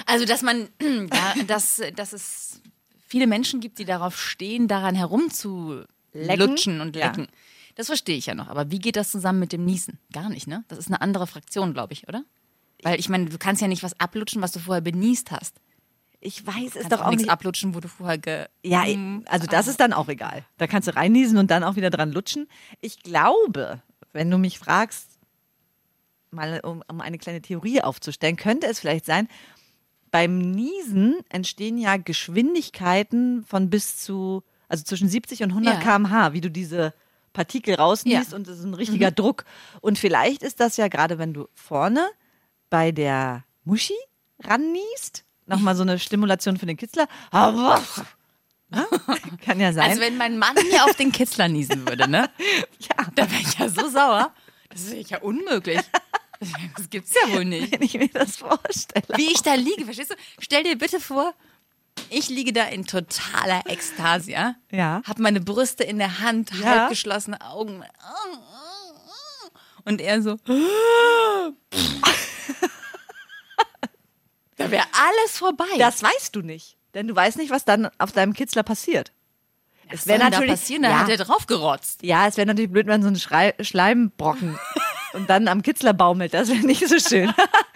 Also, 0.05 0.25
dass 0.25 0.41
man, 0.41 0.69
ja, 0.81 1.35
dass, 1.45 1.81
dass 1.95 2.13
es 2.13 2.61
viele 3.07 3.27
Menschen 3.27 3.59
gibt, 3.59 3.79
die 3.79 3.85
darauf 3.85 4.19
stehen, 4.19 4.67
daran 4.67 4.95
herumzulutschen 4.95 5.87
Lecken? 6.13 6.81
und 6.81 6.95
Ja. 6.95 7.13
Das 7.75 7.87
verstehe 7.87 8.17
ich 8.17 8.25
ja 8.25 8.35
noch. 8.35 8.47
Aber 8.47 8.71
wie 8.71 8.79
geht 8.79 8.95
das 8.95 9.11
zusammen 9.11 9.39
mit 9.39 9.51
dem 9.53 9.65
Niesen? 9.65 9.99
Gar 10.11 10.29
nicht, 10.29 10.47
ne? 10.47 10.63
Das 10.67 10.77
ist 10.79 10.87
eine 10.87 11.01
andere 11.01 11.27
Fraktion, 11.27 11.73
glaube 11.73 11.93
ich, 11.93 12.07
oder? 12.07 12.23
Weil 12.83 12.99
ich 12.99 13.09
meine, 13.09 13.25
du 13.25 13.37
kannst 13.37 13.61
ja 13.61 13.67
nicht 13.67 13.83
was 13.83 13.99
ablutschen, 13.99 14.41
was 14.41 14.51
du 14.51 14.59
vorher 14.59 14.81
benießt 14.81 15.31
hast. 15.31 15.55
Ich 16.21 16.45
weiß 16.45 16.67
es 16.67 16.73
Kannst 16.73 16.91
doch 16.91 17.01
auch 17.01 17.05
auch 17.05 17.09
nichts 17.11 17.23
nicht. 17.23 17.31
ablutschen, 17.31 17.75
wo 17.75 17.79
du 17.79 17.87
vorher 17.87 18.17
ge. 18.17 18.45
Ja, 18.63 18.83
also 19.25 19.47
das 19.47 19.67
ist 19.67 19.79
dann 19.79 19.93
auch 19.93 20.09
egal. 20.09 20.43
Da 20.57 20.67
kannst 20.67 20.87
du 20.89 20.95
reinniesen 20.95 21.37
und 21.37 21.49
dann 21.51 21.63
auch 21.63 21.75
wieder 21.77 21.89
dran 21.89 22.11
lutschen. 22.11 22.47
Ich 22.81 23.01
glaube, 23.03 23.81
wenn 24.11 24.29
du 24.29 24.37
mich 24.37 24.59
fragst, 24.59 25.07
mal 26.31 26.59
um, 26.63 26.83
um 26.89 26.99
eine 27.01 27.17
kleine 27.17 27.41
Theorie 27.41 27.81
aufzustellen, 27.81 28.35
könnte 28.35 28.67
es 28.67 28.79
vielleicht 28.79 29.05
sein, 29.05 29.27
beim 30.11 30.39
Niesen 30.39 31.15
entstehen 31.29 31.77
ja 31.77 31.97
Geschwindigkeiten 31.97 33.43
von 33.45 33.69
bis 33.69 33.97
zu, 33.97 34.43
also 34.67 34.83
zwischen 34.83 35.07
70 35.07 35.43
und 35.43 35.49
100 35.51 35.75
Ja. 35.75 35.79
km/h, 35.79 36.33
wie 36.33 36.41
du 36.41 36.49
diese 36.51 36.93
Partikel 37.33 37.75
rausniest 37.75 38.31
Ja. 38.31 38.35
und 38.37 38.47
das 38.47 38.59
ist 38.59 38.65
ein 38.65 38.73
richtiger 38.73 39.11
Druck. 39.11 39.45
Und 39.81 39.97
vielleicht 39.99 40.43
ist 40.43 40.59
das 40.59 40.77
ja 40.77 40.87
gerade, 40.87 41.17
wenn 41.17 41.33
du 41.33 41.47
vorne 41.53 42.07
bei 42.69 42.91
der 42.91 43.43
Muschi 43.63 43.93
ranniest, 44.43 45.23
nochmal 45.45 45.75
so 45.75 45.81
eine 45.83 45.99
Stimulation 45.99 46.57
für 46.57 46.65
den 46.65 46.77
Kitzler. 46.77 47.07
Kann 49.43 49.59
ja 49.59 49.73
sein. 49.73 49.89
Also 49.89 50.01
wenn 50.01 50.17
mein 50.17 50.37
Mann 50.37 50.53
mir 50.71 50.85
auf 50.85 50.93
den 50.95 51.11
Kitzler 51.11 51.47
niesen 51.47 51.87
würde, 51.87 52.07
ne? 52.07 52.29
ja, 52.79 53.05
Da 53.15 53.29
wäre 53.31 53.41
ich 53.41 53.57
ja 53.57 53.67
so 53.69 53.89
sauer. 53.89 54.31
Das 54.69 54.81
ist 54.81 55.09
ja 55.09 55.19
unmöglich. 55.21 55.79
Das 56.77 56.89
gibt's 56.89 57.13
ja 57.15 57.33
wohl 57.33 57.45
nicht. 57.45 57.71
wenn 57.71 57.81
ich 57.81 57.95
mir 57.95 58.07
das 58.09 58.37
vorstelle. 58.37 59.17
Wie 59.17 59.31
ich 59.31 59.41
da 59.41 59.55
liege, 59.55 59.83
verstehst 59.85 60.11
du? 60.11 60.15
Stell 60.39 60.63
dir 60.63 60.77
bitte 60.77 60.99
vor, 60.99 61.33
ich 62.09 62.29
liege 62.29 62.53
da 62.53 62.63
in 62.65 62.85
totaler 62.85 63.61
Ekstase, 63.67 64.31
ja? 64.31 64.55
Ja. 64.71 65.01
Hab 65.07 65.19
meine 65.19 65.41
Brüste 65.41 65.83
in 65.83 65.97
der 65.99 66.19
Hand, 66.19 66.51
Ja. 66.53 66.65
halb 66.65 66.89
geschlossene 66.89 67.39
Augen. 67.41 67.83
Und 69.85 70.01
er 70.01 70.21
so. 70.21 70.37
Da 74.57 74.71
wäre 74.71 74.83
alles 74.91 75.37
vorbei. 75.37 75.63
Das 75.77 76.03
weißt 76.03 76.35
du 76.35 76.41
nicht. 76.41 76.75
Denn 76.93 77.07
du 77.07 77.15
weißt 77.15 77.37
nicht, 77.37 77.49
was 77.51 77.63
dann 77.65 77.89
auf 77.97 78.11
deinem 78.11 78.33
Kitzler 78.33 78.63
passiert. 78.63 79.13
es 79.87 80.05
wär 80.05 80.15
wäre 80.19 80.25
natürlich- 80.29 80.49
natürlich 80.49 80.51
passieren, 80.61 80.83
da 80.83 80.89
ja. 80.89 80.99
hat 80.99 81.09
er 81.09 81.17
draufgerotzt. 81.17 82.03
Ja, 82.03 82.27
es 82.27 82.35
wäre 82.37 82.45
natürlich 82.47 82.69
blöd, 82.71 82.87
wenn 82.87 83.01
so 83.01 83.07
ein 83.07 83.15
Schrei 83.15 83.53
Schleimbrocken 83.61 84.59
und 85.13 85.29
dann 85.29 85.47
am 85.47 85.61
Kitzler 85.61 85.93
baumelt. 85.93 86.33
Das 86.33 86.49
wäre 86.49 86.59
nicht 86.65 86.85
so 86.87 86.99
schön. 86.99 87.33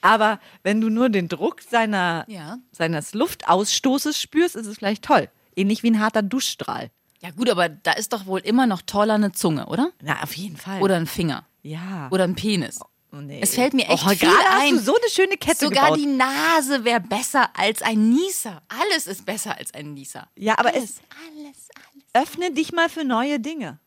Aber 0.00 0.40
wenn 0.62 0.80
du 0.80 0.88
nur 0.88 1.08
den 1.08 1.28
Druck 1.28 1.62
seiner, 1.62 2.24
Ja. 2.28 2.58
seines 2.72 3.14
Luftausstoßes 3.14 4.20
spürst, 4.20 4.56
ist 4.56 4.66
es 4.66 4.76
vielleicht 4.78 5.04
toll. 5.04 5.28
Ähnlich 5.56 5.82
wie 5.82 5.90
ein 5.90 6.00
harter 6.00 6.22
Duschstrahl. 6.22 6.90
Ja 7.22 7.30
gut, 7.30 7.50
aber 7.50 7.68
da 7.68 7.92
ist 7.92 8.12
doch 8.12 8.26
wohl 8.26 8.40
immer 8.40 8.66
noch 8.66 8.80
toller 8.82 9.14
eine 9.14 9.32
Zunge, 9.32 9.66
oder? 9.66 9.92
Na, 10.02 10.22
auf 10.22 10.34
jeden 10.36 10.56
Fall. 10.56 10.80
Oder 10.80 10.96
ein 10.96 11.06
Finger. 11.06 11.44
ja. 11.62 12.08
Oder 12.10 12.24
ein 12.24 12.34
Penis. 12.34 12.80
Oh, 13.12 13.16
nee. 13.16 13.40
Es 13.42 13.56
fällt 13.56 13.74
mir 13.74 13.88
echt 13.88 14.06
oh, 14.06 14.10
viel 14.10 14.28
ein. 14.52 14.76
du 14.76 14.78
so 14.80 14.94
eine 14.94 15.10
schöne 15.10 15.36
Kette 15.36 15.64
Sogar 15.66 15.86
gebaut. 15.86 15.98
die 15.98 16.06
Nase 16.06 16.84
wäre 16.84 17.00
besser 17.00 17.50
als 17.58 17.82
ein 17.82 18.08
Nieser. 18.10 18.62
Alles 18.68 19.08
ist 19.08 19.26
besser 19.26 19.58
als 19.58 19.74
ein 19.74 19.94
Nieser. 19.94 20.28
Ja, 20.36 20.56
aber 20.58 20.68
alles, 20.72 20.84
es- 20.84 21.00
alles, 21.26 21.68
alles. 21.74 22.28
Öffne 22.28 22.52
dich 22.52 22.72
mal 22.72 22.88
für 22.88 23.02
neue 23.04 23.40
Dinge. 23.40 23.80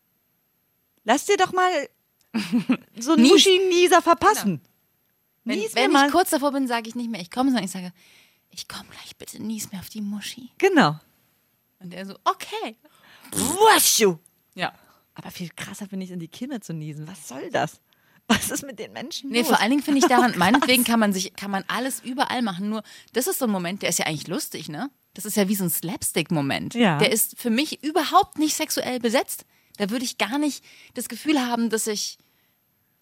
Lass 1.06 1.26
dir 1.26 1.38
doch 1.38 1.54
mal 1.54 1.72
so 3.00 3.14
einen 3.14 3.24
Nies. 3.24 3.32
Muschi-Nieser 3.32 4.02
verpassen. 4.02 4.62
Wenn, 5.46 5.60
Nies 5.60 5.76
wenn 5.76 5.92
mal. 5.92 6.08
ich 6.08 6.12
kurz 6.12 6.30
davor 6.30 6.52
bin, 6.52 6.68
sage 6.68 6.88
ich 6.88 6.96
nicht 6.96 7.10
mehr, 7.10 7.22
ich 7.22 7.32
komme, 7.32 7.50
sondern 7.50 7.66
ich 7.66 7.72
sage, 7.72 7.92
ich 8.50 8.68
komme 8.68 8.86
gleich, 8.90 9.16
bitte 9.18 9.42
nies 9.42 9.72
mir 9.72 9.80
auf 9.80 9.90
die 9.90 10.02
Muschi. 10.02 10.52
Genau. 10.58 11.00
Und 11.80 11.94
er 11.94 12.06
so, 12.06 12.16
okay. 12.24 12.78
Waschu. 13.32 14.18
Ja. 14.56 14.74
Aber 15.16 15.32
viel 15.32 15.50
krasser 15.56 15.88
finde 15.88 16.06
ich, 16.06 16.12
in 16.12 16.20
die 16.20 16.28
Kimme 16.28 16.60
zu 16.62 16.74
niesen. 16.74 17.08
Was 17.08 17.28
soll 17.28 17.50
das? 17.52 17.82
Was 18.28 18.52
ist 18.52 18.64
mit 18.64 18.80
den 18.80 18.94
Menschen 18.94 19.32
Nee, 19.32 19.40
los? 19.40 19.50
vor 19.50 19.60
allen 19.60 19.72
Dingen 19.72 19.84
finde 19.84 20.00
ich 20.00 20.08
daran, 20.08 20.34
meinetwegen 20.38 20.84
kann 20.86 21.00
man 21.00 21.12
sich, 21.12 21.34
kann 21.36 21.52
man 21.52 21.64
alles 21.68 22.00
überall 22.02 22.42
machen. 22.42 22.70
Nur, 22.70 22.84
das 23.12 23.28
ist 23.28 23.40
so 23.40 23.46
ein 23.46 23.52
Moment, 23.52 23.82
der 23.82 23.90
ist 23.90 24.00
ja 24.00 24.06
eigentlich 24.06 24.28
lustig, 24.28 24.70
ne? 24.70 24.90
Das 25.14 25.26
ist 25.26 25.36
ja 25.36 25.48
wie 25.48 25.56
so 25.56 25.66
ein 25.66 25.70
Slapstick-Moment. 25.70 26.74
Ja. 26.74 26.98
Der 26.98 27.12
ist 27.12 27.38
für 27.38 27.50
mich 27.50 27.84
überhaupt 27.84 28.40
nicht 28.40 28.56
sexuell 28.56 29.00
besetzt. 29.00 29.46
Da 29.78 29.90
würde 29.90 30.06
ich 30.06 30.18
gar 30.18 30.38
nicht 30.38 30.64
das 30.94 31.10
Gefühl 31.10 31.40
haben, 31.40 31.70
dass 31.70 31.86
ich 31.88 32.18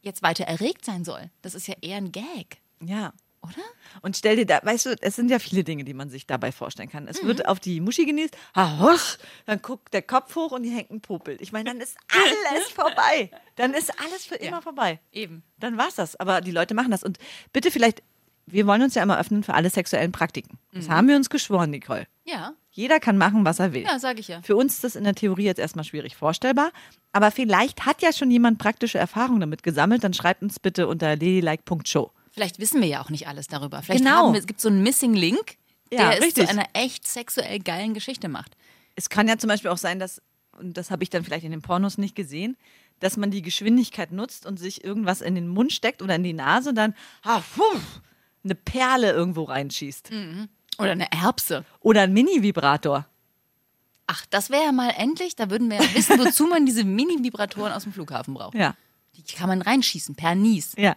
jetzt 0.02 0.24
weiter 0.24 0.46
erregt 0.46 0.86
sein 0.86 1.04
soll. 1.06 1.30
Das 1.42 1.56
ist 1.56 1.68
ja 1.68 1.76
eher 1.82 1.98
ein 1.98 2.12
Gag, 2.12 2.58
Ja. 2.84 3.14
oder? 3.42 3.64
Und 4.02 4.16
stell 4.18 4.36
dir 4.36 4.46
da, 4.46 4.60
weißt 4.64 4.86
du, 4.88 4.96
es 5.02 5.16
sind 5.16 5.30
ja 5.32 5.40
viele 5.40 5.64
Dinge, 5.64 5.84
die 5.84 5.94
man 5.94 6.10
sich 6.10 6.26
dabei 6.28 6.52
vorstellen 6.52 6.90
kann. 6.90 7.04
Mhm. 7.04 7.10
Es 7.10 7.24
wird 7.24 7.48
auf 7.48 7.60
die 7.60 7.80
Muschi 7.82 8.06
genießt, 8.06 8.36
ha, 8.56 8.80
husch, 8.80 9.18
dann 9.46 9.62
guckt 9.62 9.94
der 9.94 10.02
Kopf 10.02 10.36
hoch 10.36 10.52
und 10.52 10.64
die 10.64 10.70
hängt 10.72 10.92
ein 10.92 11.02
Popel. 11.02 11.38
Ich 11.40 11.52
meine, 11.52 11.70
dann 11.70 11.82
ist 11.82 11.98
alles 12.50 12.70
vorbei. 12.70 13.30
Dann 13.56 13.74
ist 13.74 13.92
alles 14.00 14.26
für 14.26 14.36
immer 14.36 14.62
vorbei. 14.62 15.00
Eben. 15.12 15.44
Dann 15.60 15.78
war's 15.78 15.96
das. 15.96 16.16
Aber 16.20 16.42
die 16.42 16.52
Leute 16.52 16.74
machen 16.74 16.92
das. 16.92 17.04
Und 17.04 17.18
bitte 17.54 17.72
vielleicht, 17.72 18.02
wir 18.48 18.66
wollen 18.68 18.82
uns 18.82 18.96
ja 18.96 19.04
immer 19.04 19.20
öffnen 19.20 19.44
für 19.44 19.54
alle 19.54 19.70
sexuellen 19.70 20.12
Praktiken. 20.12 20.58
Das 20.74 20.90
haben 20.90 21.08
wir 21.08 21.16
uns 21.16 21.30
geschworen, 21.30 21.70
Nicole. 21.70 22.08
Ja, 22.26 22.54
Jeder 22.73 22.99
kann 23.01 23.17
machen, 23.17 23.43
was 23.45 23.60
er 23.60 23.73
will. 23.73 23.81
Mhm. 23.81 23.88
ja, 23.88 23.99
sage 23.99 24.19
ich 24.21 24.29
ja. 24.29 24.41
Für 24.41 24.55
uns 24.55 24.75
ist 24.75 24.84
das 24.84 24.95
in 24.95 25.03
der 25.03 25.13
Theorie 25.15 25.43
jetzt 25.43 25.60
erstmal 25.60 25.84
schwierig 25.86 26.15
vorstellbar. 26.15 26.71
Aber 27.12 27.29
vielleicht 27.31 27.86
hat 27.86 28.01
ja 28.01 28.13
schon 28.13 28.31
jemand 28.31 28.57
praktische 28.60 28.97
Erfahrungen 28.97 29.41
damit 29.41 29.62
gesammelt. 29.63 30.03
Dann 30.03 30.13
schreibt 30.13 30.41
uns 30.41 30.60
bitte 30.60 30.88
unter 30.88 31.10
ladylike.show. 31.10 32.12
Vielleicht 32.31 32.60
wissen 32.60 32.81
wir 32.81 32.88
ja 32.88 33.01
auch 33.03 33.10
nicht 33.10 33.27
alles 33.27 33.47
darüber. 33.47 33.81
Vielleicht 33.81 34.03
Genau. 34.05 34.31
wir, 34.31 34.39
es 34.39 34.47
gibt 34.47 34.62
so 34.62 34.69
einen 34.69 34.84
Missing 34.84 35.13
Link, 35.13 35.57
der 35.91 35.99
Ja, 35.99 36.12
es 36.13 36.21
richtig. 36.21 36.45
zu 36.45 36.49
einer 36.49 36.65
echt 36.71 37.05
sexuell 37.05 37.60
geilen 37.60 37.93
Geschichte 37.93 38.29
macht. 38.29 38.55
Es 38.95 39.10
kann 39.10 39.27
ja 39.27 39.38
zum 39.38 39.49
Beispiel 39.49 39.69
auch 39.69 39.77
sein, 39.77 39.99
dass, 39.99 40.21
und 40.57 40.77
das 40.77 40.91
habe 40.91 41.03
ich 41.03 41.10
dann 41.10 41.25
vielleicht 41.25 41.43
in 41.43 41.51
den 41.51 41.62
Pornos 41.62 41.97
nicht 41.97 42.15
gesehen, 42.15 42.55
dass 43.01 43.17
man 43.17 43.31
die 43.31 43.41
Geschwindigkeit 43.41 44.13
nutzt 44.13 44.45
und 44.45 44.60
sich 44.60 44.84
irgendwas 44.86 45.19
in 45.21 45.36
den 45.36 45.47
Mund 45.49 45.73
steckt 45.73 46.01
oder 46.01 46.15
in 46.15 46.23
die 46.23 46.34
Nase 46.34 46.69
und 46.69 46.75
dann 46.75 46.93
ah, 47.23 47.41
puh, 47.55 47.63
eine 48.45 48.55
Perle 48.55 49.12
irgendwo 49.12 49.43
reinschießt. 49.43 50.12
Oder 50.77 50.91
eine 50.91 51.12
Erbse. 51.12 51.65
Oder 51.79 52.01
ein 52.01 52.13
Mini-Vibrator. 52.13 53.05
Ach, 54.07 54.25
das 54.29 54.49
wäre 54.49 54.63
ja 54.63 54.71
mal 54.71 54.89
endlich, 54.89 55.36
da 55.36 55.49
würden 55.49 55.69
wir 55.69 55.81
ja 55.81 55.93
wissen, 55.93 56.19
wozu 56.19 56.47
man 56.47 56.65
diese 56.65 56.84
Mini-Vibratoren 56.84 57.71
aus 57.71 57.84
dem 57.84 57.93
Flughafen 57.93 58.34
braucht. 58.34 58.55
Ja. 58.55 58.75
Die 59.15 59.23
kann 59.23 59.47
man 59.47 59.62
reinschießen, 59.62 60.15
per 60.15 60.36
Nies. 60.36 60.73
Ja. 60.77 60.95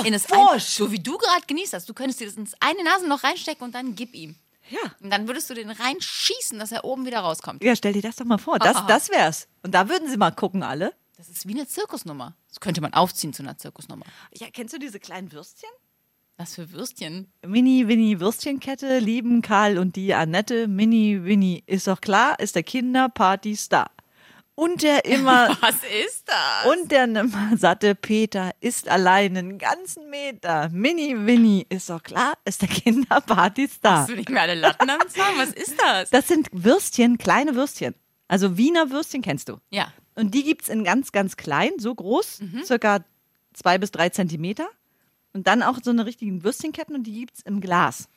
In, 0.00 0.06
in 0.06 0.12
das 0.12 0.30
ein, 0.32 0.58
so 0.58 0.90
wie 0.90 0.98
du 0.98 1.16
gerade 1.18 1.46
genießt 1.46 1.74
hast. 1.74 1.88
Du 1.88 1.94
könntest 1.94 2.20
dir 2.20 2.26
das 2.26 2.36
ins 2.36 2.54
eine 2.60 2.82
Nasenloch 2.82 3.22
reinstecken 3.22 3.64
und 3.64 3.74
dann 3.74 3.94
gib 3.94 4.14
ihm. 4.14 4.36
Ja. 4.70 4.78
Und 5.00 5.10
dann 5.10 5.26
würdest 5.26 5.50
du 5.50 5.54
den 5.54 5.70
reinschießen, 5.70 6.58
dass 6.58 6.72
er 6.72 6.84
oben 6.84 7.04
wieder 7.04 7.20
rauskommt. 7.20 7.62
Ja, 7.62 7.74
stell 7.76 7.92
dir 7.92 8.02
das 8.02 8.16
doch 8.16 8.24
mal 8.24 8.38
vor. 8.38 8.58
Das, 8.58 8.86
das 8.86 9.10
wär's. 9.10 9.48
Und 9.62 9.74
da 9.74 9.88
würden 9.88 10.08
sie 10.08 10.16
mal 10.16 10.30
gucken, 10.30 10.62
alle. 10.62 10.94
Das 11.16 11.28
ist 11.28 11.46
wie 11.46 11.52
eine 11.52 11.66
Zirkusnummer. 11.66 12.34
Das 12.48 12.60
könnte 12.60 12.80
man 12.80 12.94
aufziehen 12.94 13.34
zu 13.34 13.42
einer 13.42 13.58
Zirkusnummer. 13.58 14.06
Ja, 14.32 14.48
kennst 14.50 14.72
du 14.72 14.78
diese 14.78 15.00
kleinen 15.00 15.32
Würstchen? 15.32 15.68
Was 16.40 16.54
für 16.54 16.72
Würstchen. 16.72 17.30
Mini 17.46 17.86
Winnie 17.86 18.18
Würstchenkette 18.18 18.98
lieben 18.98 19.42
Karl 19.42 19.76
und 19.76 19.94
die 19.94 20.14
Annette. 20.14 20.68
Mini 20.68 21.22
Winnie 21.22 21.62
ist 21.66 21.86
doch 21.86 22.00
klar, 22.00 22.40
ist 22.40 22.54
der 22.54 22.62
Kinderparty-Star. 22.62 23.90
Und 24.54 24.82
der 24.82 25.04
immer 25.04 25.48
Was 25.60 25.76
ist 26.06 26.24
das? 26.28 26.72
und 26.72 26.90
der 26.90 27.06
nimmer 27.06 27.56
satte 27.58 27.94
Peter 27.94 28.52
ist 28.60 28.88
allein 28.88 29.36
einen 29.36 29.58
ganzen 29.58 30.08
Meter. 30.08 30.70
Mini 30.72 31.14
Winnie 31.26 31.66
ist 31.68 31.90
doch 31.90 32.02
klar, 32.02 32.32
ist 32.46 32.62
der 32.62 32.70
Kinderparty-Star. 32.70 33.98
Hast 34.00 34.08
du 34.08 34.16
nicht 34.16 34.30
mehr 34.30 34.40
alle 34.40 34.54
Latten 34.54 34.88
am 34.88 35.00
Zaun? 35.08 35.36
Was 35.36 35.50
ist 35.50 35.78
das? 35.78 36.08
Das 36.08 36.26
sind 36.26 36.48
Würstchen, 36.52 37.18
kleine 37.18 37.54
Würstchen. 37.54 37.94
Also 38.28 38.56
Wiener 38.56 38.90
Würstchen 38.90 39.20
kennst 39.20 39.50
du. 39.50 39.58
Ja. 39.68 39.92
Und 40.14 40.32
die 40.34 40.42
gibt 40.44 40.62
es 40.62 40.68
in 40.70 40.84
ganz, 40.84 41.12
ganz 41.12 41.36
klein, 41.36 41.72
so 41.78 41.94
groß, 41.94 42.40
Mhm. 42.40 42.64
circa 42.64 43.04
zwei 43.52 43.76
bis 43.76 43.90
drei 43.90 44.08
Zentimeter. 44.08 44.68
Und 45.32 45.46
dann 45.46 45.62
auch 45.62 45.78
so 45.82 45.90
eine 45.90 46.06
richtigen 46.06 46.42
Würstchenketten 46.42 46.94
und 46.94 47.04
die 47.04 47.20
gibt 47.20 47.38
es 47.38 47.42
im 47.42 47.60
Glas. 47.60 48.08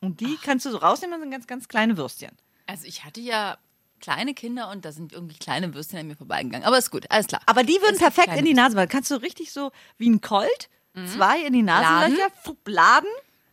Und 0.00 0.20
die 0.20 0.36
kannst 0.42 0.66
du 0.66 0.70
so 0.70 0.78
rausnehmen, 0.78 1.14
das 1.14 1.22
sind 1.22 1.30
ganz, 1.30 1.46
ganz 1.46 1.68
kleine 1.68 1.96
Würstchen. 1.96 2.32
Also 2.66 2.86
ich 2.86 3.04
hatte 3.04 3.20
ja 3.20 3.58
kleine 4.00 4.34
Kinder 4.34 4.70
und 4.70 4.84
da 4.84 4.92
sind 4.92 5.12
irgendwie 5.12 5.38
kleine 5.38 5.72
Würstchen 5.74 5.98
an 5.98 6.08
mir 6.08 6.16
vorbeigegangen. 6.16 6.66
Aber 6.66 6.78
ist 6.78 6.90
gut, 6.90 7.10
alles 7.10 7.28
klar. 7.28 7.40
Aber 7.46 7.62
die 7.62 7.80
würden 7.80 7.98
perfekt 7.98 8.36
in 8.36 8.44
die 8.44 8.54
Nase, 8.54 8.76
weil 8.76 8.88
kannst 8.88 9.10
du 9.10 9.16
richtig 9.16 9.52
so 9.52 9.70
wie 9.96 10.10
ein 10.10 10.20
Colt, 10.20 10.68
zwei 11.06 11.40
in 11.40 11.52
die 11.52 11.62
Nasenlöcher, 11.62 12.30
fupp, 12.42 12.66
laden, 12.68 13.08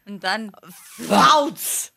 Und 0.06 0.24
dann, 0.24 0.52
Fauz! 0.70 1.94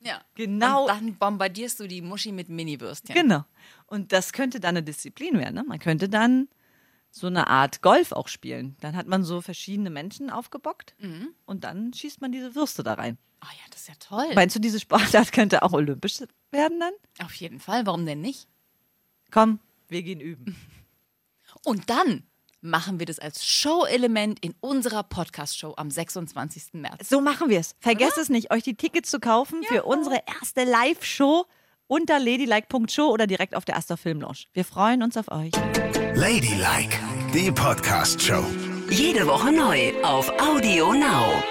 ja. 0.00 0.20
Genau. 0.34 0.82
Und 0.82 0.88
dann 0.88 1.14
bombardierst 1.14 1.80
du 1.80 1.86
die 1.86 2.02
Muschi 2.02 2.32
mit 2.32 2.48
Mini-Würstchen. 2.48 3.14
Genau. 3.14 3.44
Und 3.86 4.12
das 4.12 4.32
könnte 4.32 4.60
dann 4.60 4.76
eine 4.76 4.82
Disziplin 4.82 5.38
werden. 5.38 5.54
Ne? 5.54 5.64
Man 5.64 5.78
könnte 5.78 6.08
dann 6.08 6.48
so 7.14 7.28
eine 7.28 7.46
Art 7.46 7.80
Golf 7.80 8.10
auch 8.10 8.26
spielen. 8.26 8.76
Dann 8.80 8.96
hat 8.96 9.06
man 9.06 9.22
so 9.22 9.40
verschiedene 9.40 9.88
Menschen 9.88 10.30
aufgebockt 10.30 10.96
und 11.46 11.62
dann 11.62 11.92
schießt 11.92 12.20
man 12.20 12.32
diese 12.32 12.56
Würste 12.56 12.82
da 12.82 12.94
rein. 12.94 13.18
Oh 13.40 13.52
ja, 13.52 13.62
das 13.70 13.82
ist 13.82 13.88
ja 13.88 13.94
toll. 14.00 14.34
Meinst 14.34 14.56
du, 14.56 14.60
diese 14.60 14.80
Sportart 14.80 15.30
könnte 15.32 15.62
auch 15.62 15.72
olympisch 15.72 16.18
werden 16.50 16.80
dann? 16.80 16.92
Auf 17.24 17.34
jeden 17.34 17.60
Fall, 17.60 17.86
warum 17.86 18.04
denn 18.04 18.20
nicht? 18.20 18.48
Komm, 19.30 19.60
wir 19.88 20.02
gehen 20.02 20.20
üben. 20.20 20.56
Und 21.64 21.88
dann 21.88 22.24
machen 22.60 22.98
wir 22.98 23.06
das 23.06 23.20
als 23.20 23.46
Show-Element 23.46 24.44
in 24.44 24.54
unserer 24.60 25.04
Podcast-Show 25.04 25.74
am 25.76 25.90
26. 25.90 26.74
März. 26.74 27.08
So 27.08 27.20
machen 27.20 27.48
wir 27.48 27.60
es. 27.60 27.76
Vergesst 27.78 28.18
es 28.18 28.28
nicht, 28.28 28.50
euch 28.50 28.64
die 28.64 28.74
Tickets 28.74 29.10
zu 29.10 29.20
kaufen 29.20 29.62
für 29.62 29.84
unsere 29.84 30.20
erste 30.40 30.64
Live-Show 30.64 31.46
unter 31.86 32.18
ladylike.show 32.18 33.06
oder 33.10 33.26
direkt 33.26 33.54
auf 33.54 33.64
der 33.64 33.76
Astor 33.76 33.96
Film 33.96 34.20
Lounge. 34.20 34.44
Wir 34.52 34.64
freuen 34.64 35.02
uns 35.02 35.16
auf 35.16 35.30
euch. 35.30 35.52
Ladylike, 36.14 36.96
die 37.32 37.50
Podcast-Show. 37.50 38.44
Jede 38.90 39.26
Woche 39.26 39.50
neu 39.52 39.92
auf 40.02 40.30
Audio 40.40 40.92
Now. 40.92 41.42